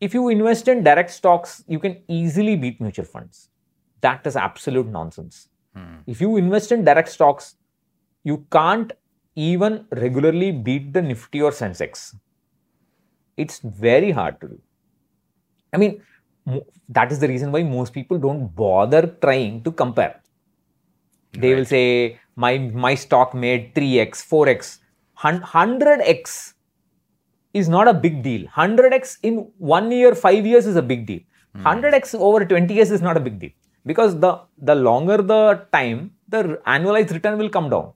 if 0.00 0.12
you 0.12 0.28
invest 0.28 0.68
in 0.68 0.84
direct 0.84 1.10
stocks, 1.10 1.64
you 1.66 1.78
can 1.78 2.02
easily 2.08 2.56
beat 2.56 2.80
mutual 2.80 3.06
funds. 3.06 3.48
That 4.02 4.26
is 4.26 4.36
absolute 4.36 4.86
nonsense. 4.86 5.48
Hmm. 5.74 5.96
If 6.06 6.20
you 6.20 6.36
invest 6.36 6.72
in 6.72 6.84
direct 6.84 7.08
stocks, 7.08 7.56
you 8.22 8.46
can't 8.50 8.92
even 9.36 9.86
regularly 9.90 10.52
beat 10.52 10.92
the 10.92 11.02
Nifty 11.02 11.42
or 11.42 11.50
Sensex. 11.50 12.14
It's 13.36 13.58
very 13.58 14.10
hard 14.10 14.40
to 14.40 14.48
do. 14.48 14.60
I 15.72 15.76
mean, 15.76 16.02
that 16.88 17.10
is 17.10 17.18
the 17.18 17.28
reason 17.28 17.50
why 17.50 17.62
most 17.62 17.92
people 17.92 18.18
don't 18.18 18.54
bother 18.54 19.06
trying 19.20 19.62
to 19.64 19.72
compare. 19.72 20.20
They 21.32 21.54
will 21.54 21.64
say, 21.64 22.20
my, 22.36 22.58
my 22.58 22.94
stock 22.94 23.34
made 23.34 23.74
3x, 23.74 24.24
4x, 24.28 24.78
100x 25.18 26.54
is 27.52 27.68
not 27.68 27.88
a 27.88 27.94
big 27.94 28.22
deal. 28.22 28.46
100x 28.48 29.18
in 29.22 29.50
one 29.58 29.90
year, 29.90 30.14
five 30.14 30.46
years 30.46 30.66
is 30.66 30.76
a 30.76 30.82
big 30.82 31.06
deal. 31.06 31.20
Hmm. 31.56 31.66
100x 31.66 32.14
over 32.18 32.44
20 32.44 32.72
years 32.72 32.90
is 32.90 33.02
not 33.02 33.16
a 33.16 33.20
big 33.20 33.38
deal 33.38 33.50
because 33.86 34.18
the 34.18 34.40
the 34.58 34.74
longer 34.74 35.18
the 35.18 35.66
time, 35.72 36.12
the 36.28 36.60
annualized 36.66 37.12
return 37.12 37.38
will 37.38 37.48
come 37.48 37.70
down. 37.70 37.92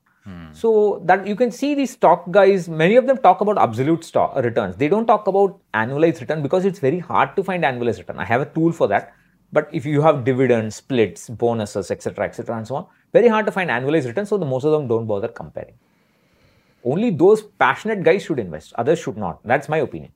So 0.52 1.02
that 1.04 1.26
you 1.26 1.36
can 1.36 1.50
see 1.50 1.74
these 1.74 1.92
stock 1.92 2.30
guys, 2.30 2.68
many 2.68 2.96
of 2.96 3.06
them 3.06 3.18
talk 3.18 3.40
about 3.40 3.58
absolute 3.58 4.04
stock 4.04 4.36
returns. 4.36 4.76
They 4.76 4.88
don't 4.88 5.06
talk 5.06 5.26
about 5.26 5.60
annualized 5.74 6.20
return 6.20 6.42
because 6.42 6.64
it's 6.64 6.78
very 6.78 6.98
hard 6.98 7.36
to 7.36 7.44
find 7.44 7.64
annualized 7.64 7.98
return. 7.98 8.18
I 8.18 8.24
have 8.24 8.40
a 8.40 8.46
tool 8.46 8.72
for 8.72 8.88
that. 8.88 9.14
But 9.50 9.68
if 9.72 9.86
you 9.86 10.02
have 10.02 10.24
dividends, 10.24 10.76
splits, 10.76 11.28
bonuses, 11.28 11.90
etc., 11.90 12.26
etc., 12.26 12.56
and 12.56 12.66
so 12.66 12.76
on, 12.76 12.86
very 13.12 13.28
hard 13.28 13.46
to 13.46 13.52
find 13.52 13.70
annualized 13.70 14.06
return. 14.06 14.26
So 14.26 14.36
the 14.36 14.44
most 14.44 14.64
of 14.64 14.72
them 14.72 14.88
don't 14.88 15.06
bother 15.06 15.28
comparing. 15.28 15.74
Only 16.84 17.10
those 17.10 17.42
passionate 17.42 18.02
guys 18.02 18.22
should 18.24 18.38
invest. 18.38 18.72
Others 18.74 18.98
should 18.98 19.16
not. 19.16 19.40
That's 19.44 19.68
my 19.68 19.78
opinion. 19.78 20.12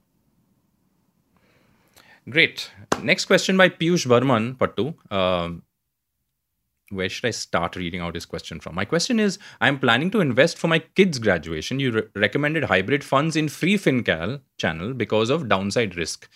Great. 2.28 2.70
Next 3.02 3.24
question 3.24 3.56
by 3.56 3.68
Piyush 3.68 4.06
Burman, 4.06 4.54
Pattu. 4.54 4.94
Um, 5.10 5.62
where 6.92 7.08
should 7.08 7.26
I 7.26 7.30
start 7.30 7.76
reading 7.76 8.00
out 8.00 8.14
his 8.14 8.24
question 8.26 8.60
from? 8.60 8.74
My 8.74 8.84
question 8.84 9.18
is 9.18 9.38
I'm 9.60 9.78
planning 9.78 10.10
to 10.12 10.20
invest 10.20 10.58
for 10.58 10.68
my 10.68 10.78
kids' 10.78 11.18
graduation. 11.18 11.80
You 11.80 11.92
re- 11.92 12.02
recommended 12.14 12.64
hybrid 12.64 13.02
funds 13.04 13.36
in 13.36 13.48
Free 13.48 13.76
FinCal 13.76 14.40
channel 14.58 14.94
because 14.94 15.30
of 15.30 15.48
downside 15.48 15.96
risk. 15.96 16.28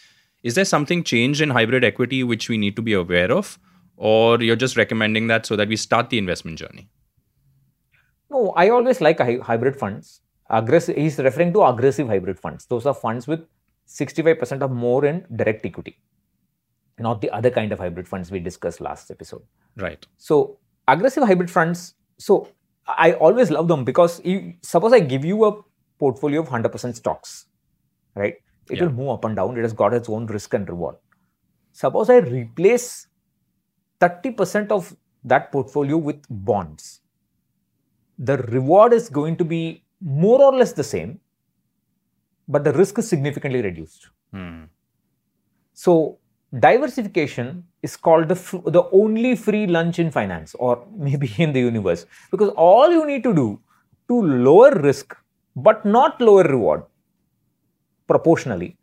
Is 0.43 0.55
there 0.55 0.65
something 0.65 1.03
changed 1.03 1.41
in 1.41 1.51
hybrid 1.51 1.85
equity 1.85 2.23
which 2.23 2.49
we 2.49 2.59
need 2.59 2.77
to 2.77 2.83
be 2.83 2.93
aware 2.93 3.33
of? 3.33 3.59
Or 3.97 4.41
you're 4.43 4.57
just 4.57 4.77
recommending 4.77 5.27
that 5.29 5.47
so 5.47 5.57
that 5.57 5.69
we 5.69 5.77
start 5.77 6.11
the 6.11 6.19
investment 6.19 6.59
journey? 6.59 6.89
No, 8.31 8.51
I 8.57 8.69
always 8.69 9.01
like 9.01 9.21
hybrid 9.21 9.77
funds. 9.77 10.21
He's 10.49 11.19
referring 11.19 11.53
to 11.55 11.65
aggressive 11.65 12.07
hybrid 12.07 12.39
funds. 12.39 12.67
Those 12.67 12.87
are 12.87 12.95
funds 12.95 13.27
with 13.27 13.47
65% 13.89 14.63
or 14.63 14.69
more 14.69 15.05
in 15.05 15.25
direct 15.35 15.65
equity, 15.65 15.99
not 16.99 17.21
the 17.21 17.31
other 17.31 17.51
kind 17.51 17.73
of 17.73 17.79
hybrid 17.79 18.09
funds 18.09 18.31
we 18.31 18.41
discussed 18.41 18.81
last 18.81 19.11
episode. 19.11 19.43
Right. 19.77 20.05
So 20.17 20.59
aggressive 20.89 21.25
hybrid 21.25 21.51
funds. 21.51 21.95
So 22.19 22.49
I 22.87 23.13
always 23.13 23.51
love 23.51 23.69
them 23.69 23.85
because 23.85 24.25
you, 24.25 24.55
suppose 24.63 24.93
I 24.93 25.01
give 25.01 25.25
you 25.25 25.45
a 25.45 25.63
portfolio 25.99 26.41
of 26.41 26.49
100% 26.49 26.95
stocks, 26.95 27.47
right? 28.15 28.35
It 28.71 28.79
Yeah. 28.79 28.85
will 28.85 28.93
move 28.93 29.09
up 29.11 29.25
and 29.25 29.37
down. 29.37 29.59
It 29.59 29.63
has 29.63 29.73
got 29.73 29.93
its 29.95 30.09
own 30.09 30.27
risk 30.27 30.55
and 30.55 30.69
reward. 30.69 30.97
Suppose 31.73 32.09
I 32.11 32.19
replace 32.19 33.09
30% 34.01 34.71
of 34.71 34.97
that 35.25 35.53
portfolio 35.53 35.97
with 35.99 36.23
bonds. 36.31 37.01
The 38.19 38.39
reward 38.39 38.93
is 38.93 39.09
going 39.11 39.37
to 39.37 39.45
be 39.45 39.85
more 40.01 40.41
or 40.43 40.55
less 40.55 40.73
the 40.73 40.85
same, 40.85 41.21
but 42.49 42.65
the 42.65 42.73
risk 42.73 42.99
is 42.99 43.09
significantly 43.09 43.61
reduced. 43.61 44.09
Hmm. 44.33 44.65
So 45.75 46.19
diversification 46.61 47.65
is 47.83 47.97
called 47.97 48.29
the 48.29 48.35
f- 48.35 48.65
the 48.67 48.85
only 48.93 49.37
free 49.37 49.67
lunch 49.67 49.99
in 49.99 50.11
finance 50.11 50.55
or 50.59 50.87
maybe 50.97 51.33
in 51.39 51.53
the 51.53 51.61
universe. 51.61 52.07
Because 52.31 52.51
all 52.51 52.91
you 52.91 53.07
need 53.07 53.23
to 53.25 53.35
do 53.35 53.61
to 54.09 54.23
lower 54.23 54.73
risk 54.81 55.17
but 55.55 55.85
not 55.85 56.21
lower 56.21 56.43
reward 56.45 56.83
proportionally 58.07 58.77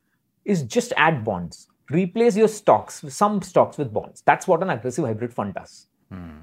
is 0.46 0.64
just 0.64 0.94
add 0.98 1.24
bonds. 1.24 1.68
Replace 1.90 2.36
your 2.36 2.48
stocks 2.48 3.04
some 3.10 3.42
stocks 3.42 3.78
with 3.78 3.94
bonds. 3.94 4.24
That's 4.26 4.48
what 4.48 4.64
an 4.64 4.70
aggressive 4.70 5.06
hybrid 5.06 5.34
fund 5.34 5.54
does. 5.54 5.88
Hmm. 6.10 6.40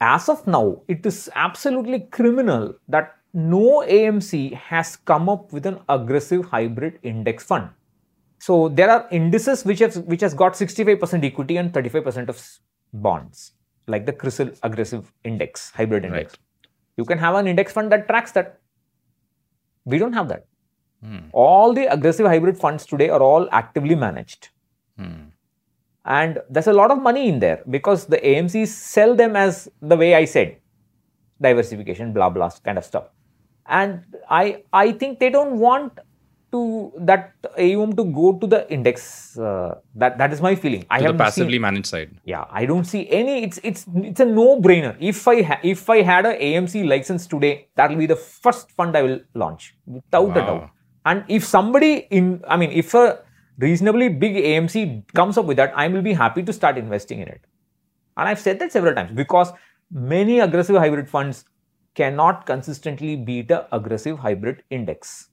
As 0.00 0.28
of 0.28 0.46
now 0.46 0.82
it 0.88 1.04
is 1.04 1.30
absolutely 1.34 2.00
criminal 2.00 2.74
that 2.88 3.16
no 3.32 3.84
amc 3.86 4.54
has 4.54 4.96
come 4.96 5.28
up 5.28 5.52
with 5.52 5.66
an 5.66 5.78
aggressive 5.88 6.46
hybrid 6.46 6.98
index 7.02 7.44
fund 7.44 7.68
so 8.40 8.70
there 8.70 8.90
are 8.90 9.06
indices 9.10 9.64
which 9.64 9.80
have 9.80 9.96
which 10.12 10.22
has 10.22 10.34
got 10.34 10.54
65% 10.54 11.24
equity 11.24 11.56
and 11.58 11.72
35% 11.72 12.28
of 12.28 12.44
bonds. 12.92 13.52
like 13.92 14.04
the 14.06 14.12
CRISIL 14.12 14.50
aggressive 14.62 15.12
index, 15.28 15.70
hybrid 15.76 16.04
index. 16.04 16.32
Right. 16.32 16.38
You 16.96 17.04
can 17.04 17.18
have 17.18 17.34
an 17.34 17.46
index 17.52 17.72
fund 17.72 17.90
that 17.92 18.06
tracks 18.10 18.32
that. 18.32 18.60
We 19.84 19.98
don't 20.02 20.12
have 20.12 20.28
that. 20.28 20.44
Hmm. 21.02 21.18
All 21.32 21.72
the 21.78 21.86
aggressive 21.92 22.26
hybrid 22.26 22.58
funds 22.58 22.86
today 22.86 23.08
are 23.08 23.22
all 23.28 23.48
actively 23.60 23.94
managed. 23.94 24.50
Hmm. 24.96 25.30
And 26.04 26.38
there's 26.48 26.66
a 26.74 26.76
lot 26.80 26.90
of 26.90 27.02
money 27.02 27.28
in 27.28 27.40
there 27.40 27.62
because 27.68 28.06
the 28.06 28.18
AMCs 28.18 28.68
sell 28.68 29.16
them 29.22 29.34
as 29.36 29.68
the 29.80 29.96
way 29.96 30.14
I 30.14 30.24
said 30.24 30.56
diversification, 31.40 32.12
blah, 32.12 32.30
blah, 32.30 32.50
kind 32.64 32.78
of 32.78 32.84
stuff. 32.84 33.04
And 33.66 34.04
I, 34.28 34.62
I 34.72 34.92
think 34.92 35.18
they 35.20 35.30
don't 35.30 35.58
want 35.58 35.98
to 36.52 36.92
that 36.98 37.34
AUM 37.58 37.94
to 37.96 38.04
go 38.04 38.32
to 38.38 38.46
the 38.46 38.70
index. 38.72 39.38
Uh, 39.38 39.74
that 39.94 40.18
that 40.18 40.32
is 40.32 40.40
my 40.40 40.54
feeling. 40.54 40.84
I 40.90 41.00
have 41.02 41.16
passively 41.16 41.54
seen, 41.54 41.62
managed 41.62 41.86
side. 41.86 42.10
yeah, 42.24 42.44
I 42.50 42.66
don't 42.66 42.84
see 42.84 43.08
any. 43.10 43.44
It's 43.44 43.60
it's 43.62 43.86
it's 43.94 44.20
a 44.20 44.24
no-brainer. 44.24 44.96
If 45.00 45.26
I 45.28 45.42
ha- 45.42 45.60
if 45.62 45.88
I 45.88 46.02
had 46.02 46.26
a 46.26 46.34
AMC 46.48 46.86
license 46.88 47.26
today, 47.26 47.68
that 47.76 47.90
will 47.90 47.96
be 47.96 48.06
the 48.06 48.16
first 48.16 48.72
fund 48.72 48.96
I 48.96 49.02
will 49.02 49.20
launch 49.34 49.74
without 49.86 50.30
a 50.36 50.40
doubt. 50.40 50.70
And 51.06 51.24
if 51.28 51.44
somebody 51.44 52.06
in, 52.10 52.42
I 52.46 52.56
mean, 52.56 52.70
if 52.72 52.94
a 52.94 53.20
reasonably 53.58 54.08
big 54.08 54.36
AMC 54.36 55.12
comes 55.14 55.38
up 55.38 55.46
with 55.46 55.56
that, 55.56 55.72
I 55.76 55.88
will 55.88 56.02
be 56.02 56.12
happy 56.12 56.42
to 56.42 56.52
start 56.52 56.76
investing 56.78 57.20
in 57.20 57.28
it. 57.28 57.40
And 58.16 58.28
I've 58.28 58.40
said 58.40 58.58
that 58.58 58.72
several 58.72 58.94
times 58.94 59.12
because 59.12 59.52
many 59.90 60.40
aggressive 60.40 60.76
hybrid 60.76 61.08
funds 61.08 61.44
cannot 61.94 62.46
consistently 62.46 63.16
beat 63.16 63.50
a 63.50 63.66
aggressive 63.74 64.18
hybrid 64.18 64.62
index. 64.70 65.28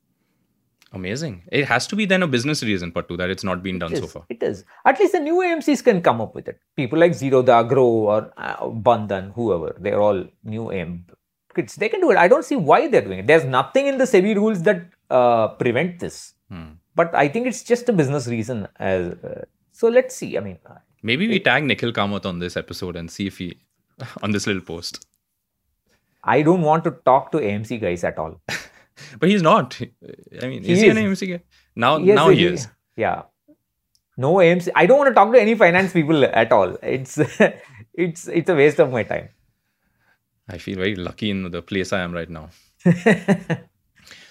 Amazing. 0.93 1.43
It 1.51 1.65
has 1.65 1.85
to 1.87 1.95
be 1.95 2.05
then 2.05 2.23
a 2.23 2.27
business 2.27 2.63
reason, 2.63 2.91
Pattu, 2.91 3.17
that 3.17 3.29
it's 3.29 3.43
not 3.43 3.61
been 3.61 3.77
done 3.77 3.93
It 3.93 3.99
so 3.99 4.07
far. 4.07 4.25
It 4.29 4.41
is. 4.41 4.63
At 4.85 4.99
least 4.99 5.11
the 5.11 5.19
new 5.19 5.35
AMCs 5.35 5.83
can 5.83 6.01
come 6.01 6.21
up 6.21 6.33
with 6.33 6.47
it. 6.47 6.59
People 6.75 6.97
like 6.99 7.13
Zero 7.13 7.41
the 7.41 7.51
Agro 7.51 7.83
or 7.85 8.31
uh, 8.37 8.67
Bandhan, 8.67 9.33
whoever, 9.33 9.75
they're 9.79 10.01
all 10.01 10.25
new 10.43 10.71
AM 10.71 11.05
kids. 11.53 11.75
They 11.75 11.89
can 11.89 11.99
do 11.99 12.11
it. 12.11 12.17
I 12.17 12.27
don't 12.29 12.45
see 12.45 12.55
why 12.55 12.87
they're 12.87 13.01
doing 13.01 13.19
it. 13.19 13.27
There's 13.27 13.43
nothing 13.43 13.87
in 13.87 13.97
the 13.97 14.05
SEBI 14.05 14.35
rules 14.35 14.61
that 14.63 14.85
uh, 15.09 15.49
prevent 15.49 15.99
this. 15.99 16.33
Hmm. 16.49 16.73
But 16.95 17.13
I 17.13 17.27
think 17.27 17.47
it's 17.47 17.63
just 17.63 17.89
a 17.89 17.93
business 17.93 18.27
reason. 18.27 18.67
As 18.77 19.07
uh, 19.07 19.45
so, 19.71 19.89
let's 19.89 20.15
see. 20.15 20.37
I 20.37 20.39
mean, 20.39 20.57
uh, 20.65 20.75
Maybe 21.03 21.27
we 21.27 21.39
tag 21.39 21.63
Nikhil 21.63 21.91
Kamath 21.91 22.25
on 22.25 22.39
this 22.39 22.57
episode 22.57 22.95
and 22.95 23.11
see 23.11 23.27
if 23.27 23.37
he 23.37 23.57
on 24.23 24.31
this 24.31 24.47
little 24.47 24.61
post. 24.61 25.05
I 26.23 26.41
don't 26.41 26.61
want 26.61 26.83
to 26.85 26.91
talk 27.05 27.31
to 27.33 27.37
AMC 27.37 27.81
guys 27.81 28.03
at 28.03 28.17
all. 28.17 28.41
But 29.19 29.29
he's 29.29 29.41
not. 29.41 29.79
I 30.41 30.47
mean, 30.47 30.63
He 30.63 30.73
is 30.73 30.81
he 30.81 30.89
an. 30.89 30.97
AMC 30.97 31.29
guy? 31.29 31.41
Now, 31.75 31.97
Yes, 31.97 32.15
now 32.15 32.29
he 32.29 32.45
is. 32.45 32.67
Yeah. 32.95 33.23
No 34.17 34.35
AMC. 34.35 34.69
I 34.75 34.85
don't 34.87 34.97
want 34.97 35.09
to 35.09 35.13
talk 35.13 35.31
to 35.33 35.39
any 35.39 35.55
finance 35.55 35.93
people 35.93 36.23
at 36.25 36.51
all. 36.51 36.75
It's 36.81 37.17
it's 37.93 38.27
it's 38.27 38.49
a 38.49 38.55
waste 38.55 38.79
of 38.79 38.91
my 38.91 39.03
time. 39.03 39.29
I 40.49 40.57
feel 40.57 40.77
very 40.77 40.95
lucky 40.95 41.29
in 41.29 41.51
the 41.51 41.61
place 41.61 41.93
I 41.93 41.99
am 42.01 42.13
right 42.13 42.29
now. 42.29 42.49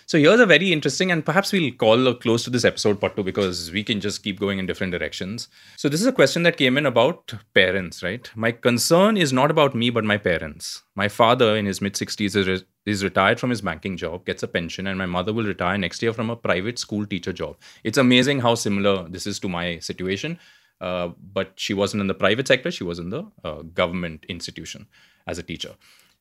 So 0.09 0.19
here's 0.19 0.39
a 0.39 0.47
very 0.47 0.73
interesting, 0.73 1.11
and 1.11 1.27
perhaps 1.27 1.51
we'll 1.51 1.73
call 1.73 2.07
a 2.07 2.15
close 2.15 2.45
to 2.45 2.51
this 2.51 2.65
episode, 2.65 3.01
Pattu, 3.01 3.25
because 3.25 3.73
we 3.73 3.83
can 3.83 4.01
just 4.01 4.23
keep 4.23 4.39
going 4.39 4.61
in 4.61 4.67
different 4.67 4.93
directions. 4.93 5.49
So 5.77 5.89
this 5.89 6.01
is 6.01 6.07
a 6.07 6.13
question 6.13 6.45
that 6.45 6.57
came 6.57 6.79
in 6.79 6.87
about 6.87 7.35
parents, 7.55 8.05
right? 8.05 8.31
My 8.37 8.53
concern 8.53 9.17
is 9.17 9.33
not 9.33 9.51
about 9.51 9.75
me, 9.75 9.91
but 9.91 10.05
my 10.05 10.17
parents. 10.17 10.85
My 10.95 11.09
father, 11.09 11.57
in 11.57 11.67
his 11.67 11.81
mid 11.81 11.95
60s, 11.95 12.37
is, 12.37 12.47
re- 12.47 12.65
is 12.85 13.03
retired 13.03 13.41
from 13.41 13.51
his 13.51 13.63
banking 13.63 13.97
job, 13.97 14.25
gets 14.25 14.45
a 14.45 14.47
pension, 14.47 14.87
and 14.87 14.97
my 14.97 15.07
mother 15.07 15.33
will 15.33 15.43
retire 15.43 15.77
next 15.77 16.01
year 16.01 16.13
from 16.13 16.31
a 16.31 16.37
private 16.37 16.79
school 16.79 17.05
teacher 17.05 17.33
job. 17.33 17.57
It's 17.83 17.99
amazing 17.99 18.39
how 18.39 18.55
similar 18.55 19.09
this 19.09 19.27
is 19.27 19.41
to 19.41 19.49
my 19.49 19.81
situation. 19.81 20.39
Uh, 20.81 21.09
but 21.33 21.51
she 21.57 21.75
wasn't 21.75 22.01
in 22.01 22.07
the 22.07 22.15
private 22.15 22.47
sector; 22.47 22.71
she 22.71 22.85
was 22.85 23.01
in 23.01 23.11
the 23.11 23.25
uh, 23.43 23.63
government 23.63 24.25
institution 24.29 24.87
as 25.27 25.39
a 25.39 25.43
teacher. 25.43 25.75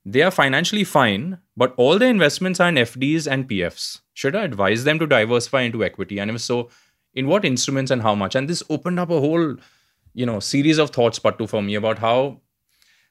They 0.06 0.22
are 0.22 0.32
financially 0.32 0.84
fine, 0.84 1.40
but 1.58 1.74
all 1.78 1.98
their 1.98 2.10
investments 2.10 2.60
are 2.60 2.70
in 2.70 2.78
FDs 2.78 3.28
and 3.28 3.50
PFs. 3.50 4.02
Should 4.14 4.36
I 4.36 4.44
advise 4.44 4.84
them 4.84 5.00
to 5.00 5.08
diversify 5.08 5.62
into 5.62 5.84
equity? 5.84 6.20
And 6.20 6.30
if 6.30 6.42
so, 6.42 6.70
in 7.14 7.28
what 7.28 7.44
instruments 7.46 7.92
and 7.92 8.02
how 8.02 8.14
much? 8.14 8.36
And 8.36 8.48
this 8.48 8.62
opened 8.70 9.00
up 9.00 9.10
a 9.10 9.20
whole, 9.20 9.56
you 10.14 10.26
know, 10.26 10.40
series 10.40 10.78
of 10.78 10.92
thoughts, 10.92 11.18
Pattu, 11.20 11.50
for 11.50 11.62
me 11.62 11.76
about 11.76 12.00
how 12.00 12.42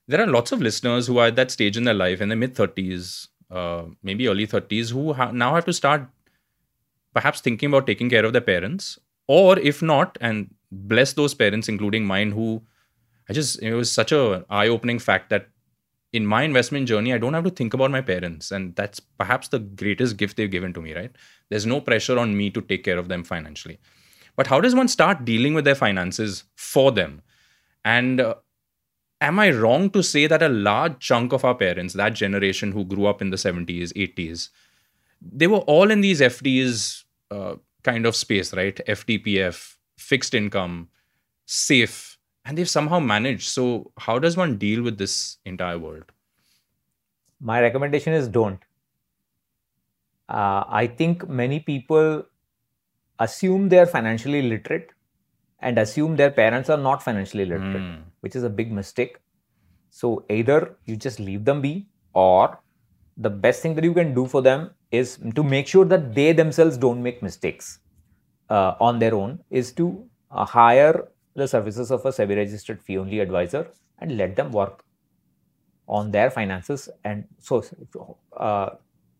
there 0.07 0.21
are 0.21 0.27
lots 0.27 0.53
of 0.53 0.61
listeners 0.63 1.07
who 1.07 1.19
are 1.19 1.29
at 1.29 1.37
that 1.37 1.51
stage 1.51 1.77
in 1.77 1.85
their 1.85 1.95
life, 1.95 2.21
in 2.21 2.29
their 2.29 2.39
mid 2.39 2.55
30s, 2.55 3.29
uh, 3.51 3.85
maybe 4.03 4.29
early 4.29 4.47
30s, 4.47 4.91
who 4.91 5.15
ha- 5.15 5.33
now 5.33 5.55
have 5.55 5.65
to 5.65 5.73
start 5.73 6.09
perhaps 7.13 7.41
thinking 7.41 7.69
about 7.69 7.87
taking 7.87 8.11
care 8.11 8.25
of 8.25 8.33
their 8.33 8.43
parents, 8.43 8.99
or 9.29 9.59
if 9.59 9.83
not, 9.83 10.19
and 10.21 10.55
bless 10.71 11.13
those 11.13 11.35
parents, 11.35 11.69
including 11.69 12.05
mine, 12.05 12.33
who 12.33 12.63
I 13.29 13.33
just, 13.33 13.63
it 13.63 13.75
was 13.75 13.91
such 13.91 14.13
a 14.13 14.45
eye-opening 14.51 14.99
fact 14.99 15.31
that 15.31 15.49
in 16.15 16.25
my 16.25 16.45
investment 16.45 16.87
journey, 16.87 17.13
I 17.13 17.19
don't 17.19 17.35
have 17.35 17.43
to 17.43 17.51
think 17.51 17.75
about 17.75 17.91
my 17.91 18.01
parents. 18.01 18.53
And 18.53 18.77
that's 18.77 19.01
perhaps 19.01 19.49
the 19.49 19.59
greatest 19.59 20.17
gift 20.17 20.37
they've 20.37 20.51
given 20.51 20.73
to 20.75 20.81
me, 20.81 20.95
right? 20.95 21.11
There's 21.49 21.67
no 21.67 21.81
pressure 21.81 22.21
on 22.21 22.37
me 22.37 22.51
to 22.51 22.61
take 22.61 22.85
care 22.85 22.99
of 22.99 23.09
them 23.09 23.25
financially. 23.25 23.81
But 24.37 24.47
how 24.47 24.61
does 24.61 24.77
one 24.77 24.87
start 24.87 25.25
dealing 25.25 25.55
with 25.55 25.65
their 25.65 25.75
finances 25.75 26.45
for 26.55 26.93
them? 26.93 27.23
And 27.85 28.21
uh, 28.21 28.37
am 29.21 29.41
I 29.41 29.51
wrong 29.51 29.91
to 29.91 30.05
say 30.05 30.29
that 30.29 30.41
a 30.41 30.49
large 30.49 31.01
chunk 31.01 31.33
of 31.33 31.45
our 31.45 31.57
parents, 31.57 31.95
that 31.95 32.15
generation 32.15 32.71
who 32.71 32.85
grew 32.85 33.07
up 33.07 33.21
in 33.21 33.31
the 33.31 33.37
70s, 33.37 33.93
80s, 33.95 34.51
they 35.21 35.49
were 35.49 35.65
all 35.75 35.91
in 35.91 36.01
these 36.01 36.21
FDs 36.21 37.03
uh, 37.33 37.57
kind 37.83 38.07
of 38.07 38.15
space, 38.15 38.55
right? 38.55 38.81
FDPF, 38.87 39.75
fixed 39.99 40.33
income, 40.33 40.91
safe, 41.45 42.14
and 42.45 42.59
they've 42.59 42.69
somehow 42.69 42.99
managed. 43.01 43.49
So, 43.49 43.93
how 43.99 44.19
does 44.19 44.37
one 44.37 44.57
deal 44.59 44.83
with 44.83 44.99
this 44.99 45.39
entire 45.45 45.79
world? 45.79 46.05
My 47.41 47.61
recommendation 47.61 48.13
is 48.13 48.29
don't. 48.29 48.61
Uh, 50.29 50.65
I 50.69 50.87
think 50.87 51.29
many 51.29 51.61
people 51.61 52.25
assume 53.19 53.69
they're 53.69 53.87
financially 53.87 54.43
literate 54.43 54.91
and 55.61 55.79
assume 55.79 56.17
their 56.17 56.31
parents 56.31 56.71
are 56.71 56.77
not 56.77 57.03
financially 57.03 57.45
literate, 57.45 57.83
Hmm. 57.83 58.03
which 58.21 58.37
is 58.37 58.43
a 58.43 58.51
big 58.51 58.73
mistake. 58.73 59.19
So 59.91 60.25
either 60.29 60.77
you 60.87 60.97
just 60.97 61.21
leave 61.21 61.45
them 61.45 61.61
be, 61.61 61.87
or 62.15 62.59
the 63.17 63.31
best 63.31 63.63
thing 63.63 63.75
that 63.75 63.85
you 63.85 63.95
can 63.95 64.15
do 64.15 64.27
for 64.27 64.43
them 64.43 64.71
is 64.91 65.19
to 65.35 65.43
make 65.43 65.67
sure 65.67 65.85
that 65.85 66.15
they 66.15 66.33
themselves 66.33 66.77
don't 66.77 67.03
make 67.03 67.23
mistakes 67.23 67.79
uh, 68.51 68.75
on 68.81 68.99
their 68.99 69.15
own, 69.15 69.39
is 69.51 69.73
to 69.73 70.09
uh, 70.31 70.45
hire 70.45 71.09
the 71.35 71.49
services 71.49 71.91
of 71.91 72.05
a 72.05 72.11
SEBI 72.11 72.37
registered 72.37 72.83
fee 72.83 72.99
only 72.99 73.21
advisor 73.21 73.67
and 73.99 74.17
let 74.17 74.37
them 74.37 74.53
work 74.53 74.85
on 75.89 76.11
their 76.11 76.31
finances. 76.31 76.89
And 77.05 77.25
so, 77.39 77.65
uh, 78.37 78.71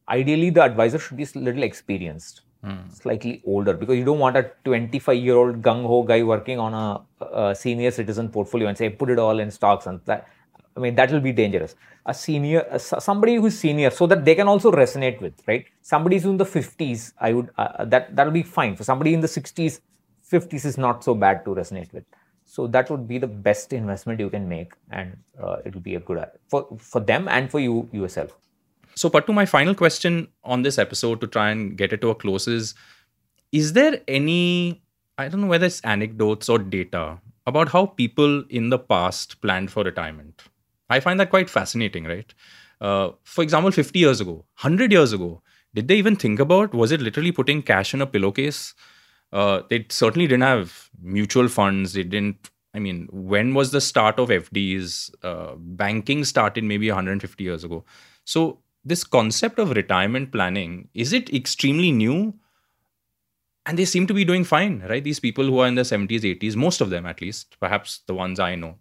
ideally, 0.09 0.51
the 0.51 0.63
advisor 0.63 0.99
should 0.99 1.17
be 1.17 1.25
a 1.25 1.39
little 1.39 1.63
experienced, 1.63 2.43
Hmm. 2.63 2.89
slightly 2.89 3.43
older, 3.45 3.75
because 3.75 3.97
you 3.99 4.05
don't 4.05 4.19
want 4.19 4.39
a 4.39 4.51
25 4.65 5.19
year 5.19 5.37
old 5.37 5.61
gung 5.61 5.85
ho 5.87 6.03
guy 6.03 6.23
working 6.23 6.59
on 6.59 6.73
a, 6.73 7.27
a 7.51 7.55
senior 7.55 7.91
citizen 7.91 8.31
portfolio 8.31 8.69
and 8.69 8.79
say, 8.79 8.89
put 8.89 9.11
it 9.11 9.19
all 9.19 9.39
in 9.39 9.51
stocks 9.51 9.87
and 9.87 10.01
that. 10.07 10.27
I 10.77 10.81
mean, 10.81 10.95
that 10.95 11.13
will 11.13 11.21
be 11.21 11.33
dangerous. 11.33 11.77
A 12.07 12.15
senior, 12.15 12.79
somebody 12.79 13.37
who's 13.37 13.59
senior, 13.59 13.91
so 13.91 14.07
that 14.07 14.25
they 14.25 14.35
can 14.35 14.49
also 14.49 14.73
resonate 14.73 15.21
with, 15.21 15.35
right? 15.47 15.67
Somebody 15.83 16.17
who's 16.17 16.25
in 16.25 16.37
the 16.37 16.45
50s, 16.47 17.13
I 17.21 17.33
would, 17.35 17.51
uh, 17.57 17.85
that, 17.85 18.17
that'll 18.17 18.33
be 18.33 18.43
fine. 18.43 18.75
For 18.77 18.83
somebody 18.83 19.15
in 19.15 19.21
the 19.21 19.29
60s, 19.29 19.81
50s 20.31 20.65
is 20.65 20.79
not 20.79 21.05
so 21.05 21.15
bad 21.15 21.45
to 21.45 21.51
resonate 21.55 21.93
with. 21.93 22.05
So 22.45 22.67
that 22.69 22.91
would 22.91 23.09
be 23.09 23.19
the 23.19 23.27
best 23.27 23.73
investment 23.73 24.21
you 24.21 24.31
can 24.31 24.49
make, 24.49 24.73
and 24.91 25.17
uh, 25.43 25.57
it 25.65 25.75
will 25.75 25.81
be 25.81 25.95
a 25.95 26.01
good 26.01 26.25
for 26.49 26.67
for 26.79 27.01
them 27.01 27.27
and 27.29 27.51
for 27.51 27.59
you 27.61 27.89
yourself. 27.93 28.37
So, 28.95 29.11
Pattu, 29.11 29.35
my 29.35 29.47
final 29.47 29.75
question 29.75 30.29
on 30.45 30.63
this 30.63 30.79
episode 30.79 31.21
to 31.23 31.27
try 31.27 31.51
and 31.51 31.77
get 31.77 31.93
it 31.93 32.01
to 32.03 32.11
a 32.11 32.15
close 32.15 32.47
is 32.47 32.75
Is 33.53 33.73
there 33.73 34.01
any, 34.09 34.83
I 35.19 35.29
don't 35.29 35.41
know 35.43 35.47
whether 35.47 35.67
it's 35.67 35.81
anecdotes 35.83 36.49
or 36.49 36.59
data 36.59 37.21
about 37.47 37.69
how 37.71 37.87
people 37.87 38.45
in 38.51 38.71
the 38.71 38.79
past 38.79 39.41
planned 39.43 39.71
for 39.71 39.85
retirement? 39.85 40.43
I 40.91 41.01
find 41.01 41.21
that 41.21 41.31
quite 41.31 41.51
fascinating, 41.51 42.05
right? 42.05 42.35
Uh, 42.81 43.11
for 43.25 43.43
example, 43.43 43.71
50 43.71 43.99
years 43.99 44.21
ago, 44.21 44.33
100 44.33 44.93
years 44.93 45.13
ago, 45.13 45.43
did 45.75 45.89
they 45.89 45.97
even 45.97 46.17
think 46.17 46.41
about 46.41 46.75
was 46.75 46.93
it 46.93 47.01
literally 47.01 47.33
putting 47.33 47.63
cash 47.63 47.95
in 47.95 48.03
a 48.03 48.07
pillowcase? 48.07 48.75
Uh, 49.35 49.63
they 49.69 49.85
certainly 49.91 50.29
didn't 50.29 50.45
have 50.45 50.91
mutual 51.03 51.49
funds. 51.49 51.93
They 51.93 52.05
didn't. 52.05 52.51
I 52.73 52.79
mean, 52.79 53.09
when 53.13 53.53
was 53.53 53.73
the 53.73 53.81
start 53.81 54.19
of 54.19 54.29
FDs? 54.29 55.13
Uh, 55.23 55.55
banking 55.57 56.25
started 56.25 56.63
maybe 56.63 56.89
150 56.89 57.43
years 57.43 57.65
ago. 57.65 57.85
So 58.25 58.61
this 58.85 59.03
concept 59.03 59.59
of 59.59 59.71
retirement 59.71 60.31
planning 60.31 60.89
is 60.95 61.13
it 61.13 61.35
extremely 61.35 61.91
new? 61.91 62.35
And 63.67 63.79
they 63.79 63.87
seem 63.87 64.07
to 64.07 64.15
be 64.15 64.25
doing 64.25 64.45
fine, 64.45 64.85
right? 64.89 65.03
These 65.03 65.21
people 65.21 65.45
who 65.47 65.59
are 65.59 65.67
in 65.67 65.75
their 65.75 65.85
70s, 65.85 66.21
80s, 66.21 66.55
most 66.55 66.81
of 66.81 66.91
them 66.91 67.07
at 67.07 67.21
least, 67.23 67.57
perhaps 67.59 68.01
the 68.07 68.15
ones 68.15 68.39
I 68.39 68.55
know. 68.57 68.77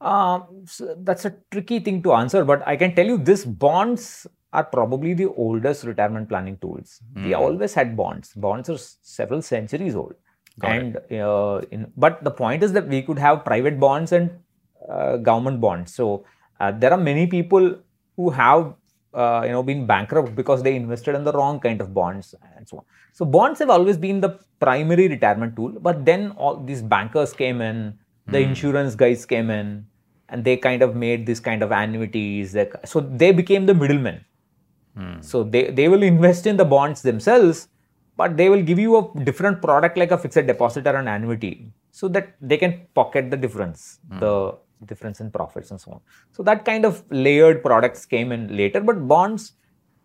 Um, 0.00 0.64
so 0.66 0.96
that's 0.98 1.24
a 1.24 1.36
tricky 1.50 1.80
thing 1.80 2.02
to 2.04 2.14
answer, 2.14 2.44
but 2.44 2.66
I 2.66 2.76
can 2.76 2.94
tell 2.94 3.04
you 3.04 3.18
this: 3.18 3.44
bonds 3.44 4.26
are 4.52 4.64
probably 4.64 5.14
the 5.14 5.26
oldest 5.34 5.84
retirement 5.84 6.28
planning 6.28 6.56
tools. 6.58 7.00
We 7.14 7.34
Hmm. 7.34 7.40
always 7.42 7.74
had 7.74 7.96
bonds. 7.96 8.32
Bonds 8.34 8.68
are 8.70 8.78
several 8.78 9.42
centuries 9.42 9.94
old. 9.94 10.14
Got 10.58 10.70
and 10.70 10.96
uh, 11.12 11.60
in, 11.70 11.92
but 11.96 12.22
the 12.24 12.30
point 12.30 12.62
is 12.62 12.72
that 12.72 12.88
we 12.88 13.02
could 13.02 13.18
have 13.18 13.44
private 13.44 13.78
bonds 13.78 14.12
and 14.12 14.30
uh, 14.88 15.16
government 15.18 15.60
bonds. 15.60 15.94
So 15.94 16.24
uh, 16.60 16.72
there 16.72 16.92
are 16.92 16.98
many 16.98 17.26
people 17.26 17.76
who 18.16 18.30
have 18.30 18.74
uh, 19.14 19.42
you 19.44 19.52
know 19.52 19.62
been 19.62 19.86
bankrupt 19.86 20.34
because 20.34 20.62
they 20.62 20.74
invested 20.74 21.14
in 21.14 21.24
the 21.24 21.32
wrong 21.32 21.60
kind 21.60 21.80
of 21.80 21.94
bonds 21.94 22.34
and 22.56 22.68
so 22.68 22.78
on. 22.78 22.84
So 23.12 23.24
bonds 23.24 23.58
have 23.60 23.70
always 23.70 23.96
been 23.96 24.20
the 24.20 24.38
primary 24.60 25.08
retirement 25.08 25.56
tool, 25.56 25.70
but 25.80 26.04
then 26.04 26.32
all 26.32 26.56
these 26.56 26.82
bankers 26.82 27.32
came 27.32 27.60
in, 27.60 27.98
the 28.26 28.38
Hmm. 28.38 28.44
insurance 28.50 28.94
guys 28.94 29.24
came 29.26 29.50
in, 29.50 29.86
and 30.28 30.44
they 30.44 30.56
kind 30.56 30.82
of 30.82 30.96
made 30.96 31.26
this 31.26 31.40
kind 31.40 31.62
of 31.62 31.70
annuities. 31.70 32.56
So 32.84 33.00
they 33.00 33.32
became 33.32 33.66
the 33.66 33.74
middlemen. 33.74 34.24
Hmm. 34.98 35.20
So 35.20 35.44
they, 35.44 35.70
they 35.70 35.88
will 35.88 36.02
invest 36.02 36.46
in 36.46 36.56
the 36.56 36.64
bonds 36.64 37.02
themselves, 37.02 37.68
but 38.16 38.36
they 38.36 38.48
will 38.48 38.62
give 38.62 38.78
you 38.84 38.96
a 38.98 39.24
different 39.24 39.62
product 39.62 39.96
like 39.96 40.10
a 40.10 40.18
fixed 40.18 40.46
deposit 40.52 40.86
or 40.88 40.96
an 40.96 41.06
annuity 41.06 41.72
so 41.92 42.08
that 42.08 42.34
they 42.40 42.56
can 42.56 42.72
pocket 42.94 43.30
the 43.30 43.36
difference, 43.36 44.00
the 44.18 44.58
difference 44.86 45.20
in 45.20 45.30
profits 45.30 45.70
and 45.70 45.80
so 45.80 45.92
on. 45.92 46.00
So 46.32 46.42
that 46.42 46.64
kind 46.64 46.84
of 46.84 47.04
layered 47.10 47.62
products 47.62 48.04
came 48.06 48.32
in 48.32 48.56
later, 48.56 48.80
but 48.80 49.06
bonds 49.06 49.52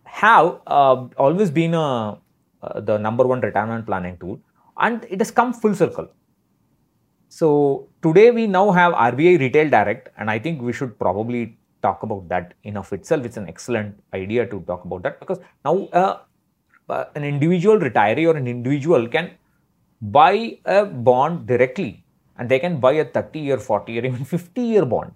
have 0.03 0.59
uh, 0.67 1.07
always 1.17 1.49
been 1.49 1.73
a, 1.73 2.19
uh, 2.61 2.79
the 2.81 2.97
number 2.97 3.25
one 3.25 3.41
retirement 3.41 3.87
planning 3.87 4.17
tool 4.19 4.39
and 4.77 5.05
it 5.09 5.19
has 5.19 5.31
come 5.31 5.53
full 5.53 5.73
circle. 5.73 6.07
So 7.29 7.89
today 8.03 8.29
we 8.29 8.45
now 8.45 8.69
have 8.69 8.93
RBI 8.93 9.39
Retail 9.39 9.67
Direct, 9.67 10.09
and 10.19 10.29
I 10.29 10.37
think 10.37 10.61
we 10.61 10.71
should 10.71 10.99
probably 10.99 11.57
talk 11.83 12.03
about 12.03 12.27
that 12.29 12.53
in 12.63 12.77
of 12.77 12.91
itself. 12.93 13.25
It's 13.25 13.37
an 13.37 13.47
excellent 13.47 13.99
idea 14.13 14.45
to 14.47 14.61
talk 14.61 14.85
about 14.85 15.03
that 15.03 15.19
because 15.19 15.39
now 15.65 15.75
uh, 16.01 16.19
uh, 16.89 17.05
an 17.15 17.23
individual 17.23 17.77
retiree 17.77 18.27
or 18.27 18.37
an 18.37 18.47
individual 18.47 19.07
can 19.07 19.31
buy 20.01 20.57
a 20.65 20.85
bond 20.85 21.45
directly, 21.45 22.03
and 22.37 22.49
they 22.49 22.59
can 22.59 22.79
buy 22.79 22.93
a 22.93 23.05
30 23.05 23.39
year, 23.39 23.57
40 23.57 23.93
year, 23.93 24.05
even 24.11 24.25
50 24.25 24.61
year 24.61 24.85
bond. 24.85 25.11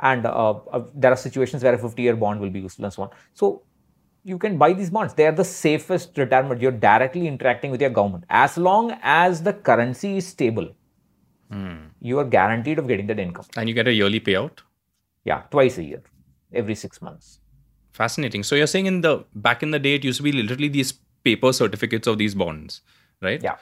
And 0.00 0.26
uh, 0.26 0.50
uh, 0.72 0.84
there 0.94 1.12
are 1.12 1.16
situations 1.16 1.62
where 1.62 1.74
a 1.74 1.78
50 1.78 2.02
year 2.02 2.16
bond 2.16 2.40
will 2.40 2.50
be 2.50 2.60
useful 2.60 2.84
and 2.84 2.94
so 2.94 3.02
on. 3.02 3.10
So 3.34 3.62
you 4.24 4.38
can 4.38 4.56
buy 4.58 4.72
these 4.72 4.90
bonds. 4.90 5.14
They 5.14 5.26
are 5.26 5.32
the 5.32 5.44
safest 5.44 6.16
retirement. 6.16 6.60
You're 6.60 6.70
directly 6.70 7.26
interacting 7.26 7.72
with 7.72 7.80
your 7.80 7.90
government. 7.90 8.24
As 8.28 8.56
long 8.56 8.96
as 9.02 9.42
the 9.42 9.52
currency 9.52 10.18
is 10.18 10.26
stable, 10.26 10.68
you 12.00 12.18
are 12.18 12.24
guaranteed 12.24 12.78
of 12.78 12.86
getting 12.86 13.06
that 13.08 13.18
income. 13.18 13.46
And 13.56 13.68
you 13.68 13.74
get 13.74 13.88
a 13.88 13.92
yearly 13.92 14.20
payout. 14.20 14.60
Yeah, 15.28 15.42
twice 15.50 15.76
a 15.76 15.84
year, 15.84 16.02
every 16.54 16.74
six 16.74 17.02
months. 17.02 17.40
Fascinating. 17.92 18.42
So 18.42 18.54
you're 18.54 18.72
saying 18.74 18.86
in 18.86 19.02
the 19.02 19.24
back 19.34 19.62
in 19.62 19.72
the 19.72 19.78
day, 19.78 19.96
it 19.96 20.04
used 20.04 20.16
to 20.16 20.22
be 20.22 20.32
literally 20.32 20.68
these 20.68 20.92
paper 21.22 21.52
certificates 21.52 22.06
of 22.06 22.16
these 22.16 22.34
bonds, 22.34 22.80
right? 23.20 23.42
Yeah. 23.42 23.56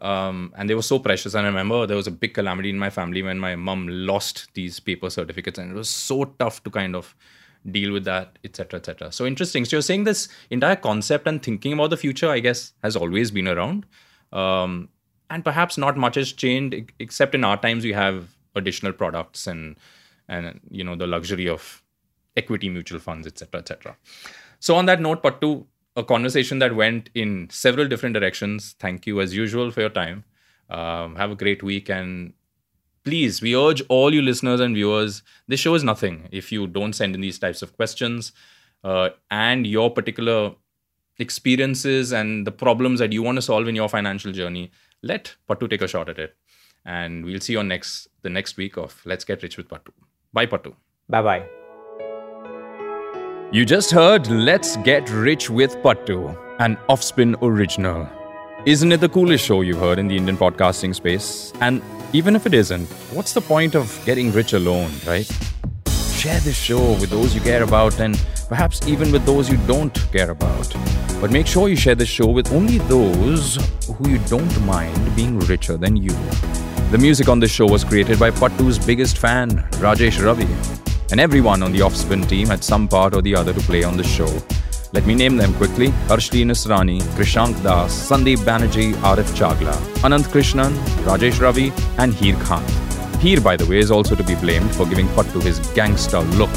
Um, 0.00 0.52
and 0.56 0.68
they 0.68 0.74
were 0.74 0.88
so 0.88 0.98
precious. 0.98 1.34
And 1.34 1.46
I 1.46 1.50
remember 1.50 1.86
there 1.86 1.96
was 1.96 2.08
a 2.08 2.16
big 2.24 2.34
calamity 2.34 2.70
in 2.70 2.78
my 2.78 2.90
family 2.90 3.22
when 3.22 3.38
my 3.38 3.54
mum 3.54 3.86
lost 3.88 4.48
these 4.54 4.80
paper 4.80 5.10
certificates, 5.10 5.60
and 5.60 5.70
it 5.70 5.76
was 5.76 5.88
so 5.88 6.24
tough 6.40 6.60
to 6.64 6.70
kind 6.70 6.96
of 6.96 7.14
deal 7.70 7.92
with 7.92 8.04
that, 8.04 8.40
etc., 8.42 8.80
etc. 8.80 9.12
So 9.12 9.24
interesting. 9.24 9.64
So 9.64 9.76
you're 9.76 9.82
saying 9.82 10.02
this 10.02 10.28
entire 10.50 10.74
concept 10.74 11.28
and 11.28 11.40
thinking 11.40 11.72
about 11.72 11.90
the 11.90 11.96
future, 11.96 12.30
I 12.30 12.40
guess, 12.40 12.72
has 12.82 12.96
always 12.96 13.30
been 13.30 13.46
around, 13.46 13.86
um, 14.32 14.88
and 15.30 15.44
perhaps 15.44 15.78
not 15.78 15.96
much 15.96 16.16
has 16.16 16.32
changed, 16.32 16.92
except 16.98 17.36
in 17.36 17.44
our 17.44 17.56
times 17.56 17.84
we 17.84 17.92
have 17.92 18.34
additional 18.56 18.92
products 18.92 19.46
and 19.46 19.76
and 20.32 20.60
you 20.70 20.84
know 20.84 20.96
the 20.96 21.06
luxury 21.06 21.48
of 21.48 21.82
equity 22.36 22.68
mutual 22.68 22.98
funds, 22.98 23.26
etc., 23.26 23.60
etc. 23.60 23.96
So 24.58 24.76
on 24.76 24.86
that 24.86 25.00
note, 25.00 25.22
Pattu, 25.22 25.66
a 25.96 26.02
conversation 26.02 26.58
that 26.60 26.74
went 26.74 27.10
in 27.14 27.48
several 27.50 27.88
different 27.88 28.14
directions. 28.14 28.74
Thank 28.78 29.06
you 29.06 29.20
as 29.20 29.34
usual 29.34 29.70
for 29.70 29.80
your 29.80 29.90
time. 29.90 30.24
Um, 30.70 31.16
have 31.16 31.30
a 31.30 31.34
great 31.34 31.62
week 31.62 31.90
and 31.90 32.32
please, 33.04 33.42
we 33.42 33.54
urge 33.56 33.82
all 33.88 34.14
you 34.14 34.22
listeners 34.22 34.60
and 34.60 34.74
viewers. 34.74 35.22
This 35.48 35.60
show 35.60 35.74
is 35.74 35.84
nothing 35.84 36.28
if 36.32 36.50
you 36.52 36.66
don't 36.66 36.94
send 36.94 37.14
in 37.14 37.20
these 37.20 37.38
types 37.38 37.60
of 37.60 37.76
questions 37.76 38.32
uh, 38.84 39.10
and 39.30 39.66
your 39.66 39.90
particular 39.90 40.54
experiences 41.18 42.12
and 42.12 42.46
the 42.46 42.52
problems 42.52 43.00
that 43.00 43.12
you 43.12 43.22
want 43.22 43.36
to 43.36 43.42
solve 43.42 43.68
in 43.68 43.74
your 43.74 43.88
financial 43.88 44.32
journey. 44.32 44.70
Let 45.02 45.34
Pattu 45.48 45.68
take 45.68 45.82
a 45.82 45.88
shot 45.88 46.08
at 46.08 46.18
it, 46.18 46.36
and 46.84 47.24
we'll 47.24 47.40
see 47.40 47.54
you 47.54 47.58
on 47.58 47.68
next 47.68 48.08
the 48.22 48.30
next 48.30 48.56
week 48.56 48.76
of 48.76 49.02
Let's 49.04 49.24
Get 49.24 49.42
Rich 49.42 49.56
with 49.56 49.68
Pattu. 49.68 49.92
Bye, 50.34 50.46
Pattu. 50.46 50.74
Bye 51.10 51.22
bye. 51.22 51.42
You 53.52 53.66
just 53.66 53.90
heard 53.90 54.28
Let's 54.28 54.78
Get 54.78 55.10
Rich 55.10 55.50
with 55.50 55.76
Pattu, 55.82 56.34
an 56.58 56.78
Offspin 56.88 57.36
original. 57.42 58.08
Isn't 58.64 58.92
it 58.92 59.00
the 59.02 59.10
coolest 59.10 59.44
show 59.44 59.60
you've 59.60 59.78
heard 59.78 59.98
in 59.98 60.08
the 60.08 60.16
Indian 60.16 60.38
podcasting 60.38 60.94
space? 60.94 61.52
And 61.60 61.82
even 62.14 62.34
if 62.34 62.46
it 62.46 62.54
isn't, 62.54 62.88
what's 63.12 63.34
the 63.34 63.42
point 63.42 63.74
of 63.74 64.00
getting 64.06 64.32
rich 64.32 64.54
alone, 64.54 64.90
right? 65.06 65.30
Share 66.14 66.40
this 66.40 66.56
show 66.56 66.92
with 66.92 67.10
those 67.10 67.34
you 67.34 67.42
care 67.42 67.62
about 67.62 68.00
and 68.00 68.16
perhaps 68.48 68.88
even 68.88 69.12
with 69.12 69.26
those 69.26 69.50
you 69.50 69.58
don't 69.66 69.94
care 70.12 70.30
about. 70.30 70.72
But 71.20 71.30
make 71.30 71.46
sure 71.46 71.68
you 71.68 71.76
share 71.76 71.94
this 71.94 72.08
show 72.08 72.28
with 72.28 72.50
only 72.52 72.78
those 72.78 73.58
who 73.86 74.08
you 74.08 74.18
don't 74.28 74.64
mind 74.64 75.14
being 75.14 75.38
richer 75.40 75.76
than 75.76 75.96
you. 75.96 76.16
The 76.92 76.98
music 76.98 77.30
on 77.30 77.40
this 77.40 77.50
show 77.50 77.64
was 77.64 77.84
created 77.84 78.18
by 78.18 78.30
Pattu's 78.30 78.78
biggest 78.78 79.16
fan, 79.16 79.48
Rajesh 79.80 80.22
Ravi. 80.22 80.46
And 81.10 81.20
everyone 81.20 81.62
on 81.62 81.72
the 81.72 81.78
Offspin 81.78 82.28
team 82.28 82.48
had 82.48 82.62
some 82.62 82.86
part 82.86 83.14
or 83.14 83.22
the 83.22 83.34
other 83.34 83.54
to 83.54 83.60
play 83.60 83.82
on 83.82 83.96
the 83.96 84.04
show. 84.04 84.28
Let 84.92 85.06
me 85.06 85.14
name 85.14 85.38
them 85.38 85.54
quickly 85.54 85.88
Harshli 86.10 86.44
Nasrani, 86.44 87.00
Krishank 87.16 87.62
Das, 87.62 88.10
Sandeep 88.10 88.44
Banerjee, 88.44 88.92
Arif 88.96 89.32
Chagla, 89.38 89.72
Anand 90.02 90.24
Krishnan, 90.24 90.70
Rajesh 91.06 91.40
Ravi, 91.40 91.72
and 91.96 92.12
Heer 92.12 92.36
Khan. 92.44 92.62
Heer, 93.20 93.40
by 93.40 93.56
the 93.56 93.64
way, 93.64 93.78
is 93.78 93.90
also 93.90 94.14
to 94.14 94.22
be 94.22 94.34
blamed 94.34 94.74
for 94.74 94.84
giving 94.84 95.06
Pattu 95.16 95.42
his 95.42 95.60
gangster 95.68 96.20
look, 96.36 96.54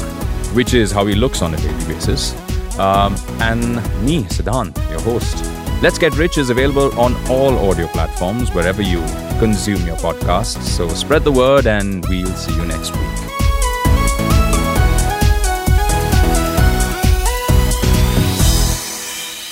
which 0.54 0.74
is 0.74 0.92
how 0.92 1.06
he 1.06 1.14
looks 1.14 1.40
on 1.40 1.54
a 1.54 1.56
daily 1.56 1.84
basis. 1.86 2.34
Um, 2.78 3.16
and 3.40 3.76
me, 4.04 4.24
Siddhant, 4.24 4.76
your 4.90 5.00
host. 5.00 5.55
Let's 5.82 5.98
Get 5.98 6.16
Rich 6.16 6.38
is 6.38 6.48
available 6.48 6.98
on 6.98 7.14
all 7.28 7.68
audio 7.68 7.86
platforms 7.88 8.50
wherever 8.50 8.80
you 8.80 9.00
consume 9.38 9.86
your 9.86 9.96
podcasts. 9.96 10.62
So 10.62 10.88
spread 10.88 11.22
the 11.22 11.30
word, 11.30 11.66
and 11.66 12.02
we'll 12.08 12.34
see 12.34 12.54
you 12.54 12.64
next 12.64 12.92
week. 12.92 13.02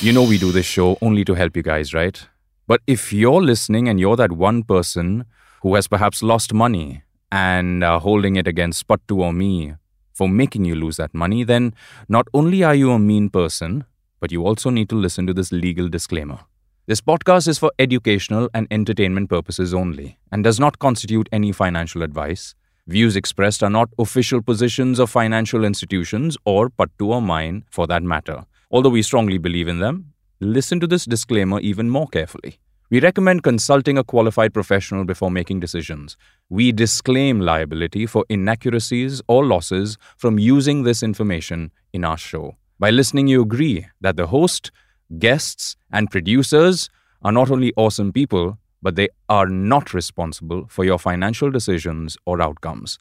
You 0.01 0.13
know, 0.15 0.23
we 0.23 0.39
do 0.39 0.51
this 0.51 0.65
show 0.65 0.97
only 1.03 1.27
to 1.27 1.35
help 1.35 1.57
you 1.57 1.63
guys, 1.63 1.93
right? 1.93 2.27
But 2.67 2.81
if 2.87 3.13
you're 3.13 3.43
listening 3.43 3.87
and 3.87 4.01
you're 4.01 4.17
that 4.17 4.33
one 4.33 4.63
person 4.63 5.27
who 5.61 5.75
has 5.75 5.87
perhaps 5.87 6.23
lost 6.23 6.55
money 6.55 7.03
and 7.31 7.85
uh, 7.85 7.99
holding 7.99 8.37
it 8.37 8.49
against 8.49 8.89
Pattu 8.89 9.19
or 9.19 9.35
me 9.35 9.75
for 10.15 10.27
making 10.27 10.65
you 10.65 10.75
lose 10.75 10.97
that 10.97 11.13
money, 11.13 11.45
then 11.45 11.75
not 12.09 12.29
only 12.33 12.63
are 12.65 12.75
you 12.75 12.93
a 12.93 12.99
mean 12.99 13.29
person, 13.29 13.85
but 14.25 14.33
you 14.33 14.47
also 14.47 14.71
need 14.71 14.89
to 14.89 14.97
listen 14.97 15.27
to 15.27 15.35
this 15.35 15.53
legal 15.53 15.87
disclaimer. 15.87 16.39
This 16.87 17.03
podcast 17.03 17.47
is 17.47 17.59
for 17.59 17.71
educational 17.79 18.49
and 18.55 18.67
entertainment 18.71 19.29
purposes 19.29 19.75
only 19.75 20.17
and 20.33 20.43
does 20.43 20.59
not 20.59 20.79
constitute 20.79 21.29
any 21.31 21.53
financial 21.53 22.03
advice. 22.03 22.55
Views 22.87 23.17
expressed 23.17 23.63
are 23.63 23.69
not 23.69 23.91
official 23.99 24.41
positions 24.41 24.99
of 24.99 25.11
financial 25.11 25.63
institutions 25.63 26.39
or 26.47 26.71
Pattu 26.71 27.09
or 27.09 27.21
mine 27.21 27.65
for 27.69 27.87
that 27.87 28.03
matter. 28.03 28.47
Although 28.71 28.97
we 28.97 29.03
strongly 29.03 29.37
believe 29.37 29.69
in 29.69 29.81
them, 29.81 30.15
listen 30.41 30.81
to 30.81 30.87
this 30.87 31.05
disclaimer 31.05 31.61
even 31.61 31.91
more 31.91 32.07
carefully. 32.07 32.59
We 32.89 33.01
recommend 33.01 33.43
consulting 33.43 33.99
a 33.99 34.05
qualified 34.05 34.55
professional 34.55 35.05
before 35.05 35.31
making 35.31 35.61
decisions. 35.61 36.17
We 36.49 36.73
disclaim 36.73 37.41
liability 37.41 38.07
for 38.07 38.25
inaccuracies 38.31 39.21
or 39.29 39.45
losses 39.45 39.99
from 40.17 40.39
using 40.39 40.85
this 40.85 41.03
information 41.03 41.73
in 41.93 42.05
our 42.05 42.17
show. 42.17 42.57
By 42.79 42.91
listening, 42.91 43.29
you 43.29 43.43
agree 43.43 43.87
that 44.01 44.17
the 44.17 44.27
host, 44.27 44.71
guests, 45.19 45.77
and 45.93 46.11
producers 46.11 46.91
are 47.23 47.33
not 47.33 47.51
only 47.51 47.73
awesome 47.77 48.13
people, 48.13 48.59
but 48.83 48.97
they 48.97 49.09
are 49.29 49.47
not 49.47 49.95
responsible 49.95 50.67
for 50.69 50.85
your 50.85 50.99
financial 50.99 51.51
decisions 51.51 52.17
or 52.27 52.43
outcomes. 52.43 52.99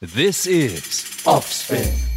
This 0.00 0.46
is 0.46 0.84
Offspin. 1.24 2.11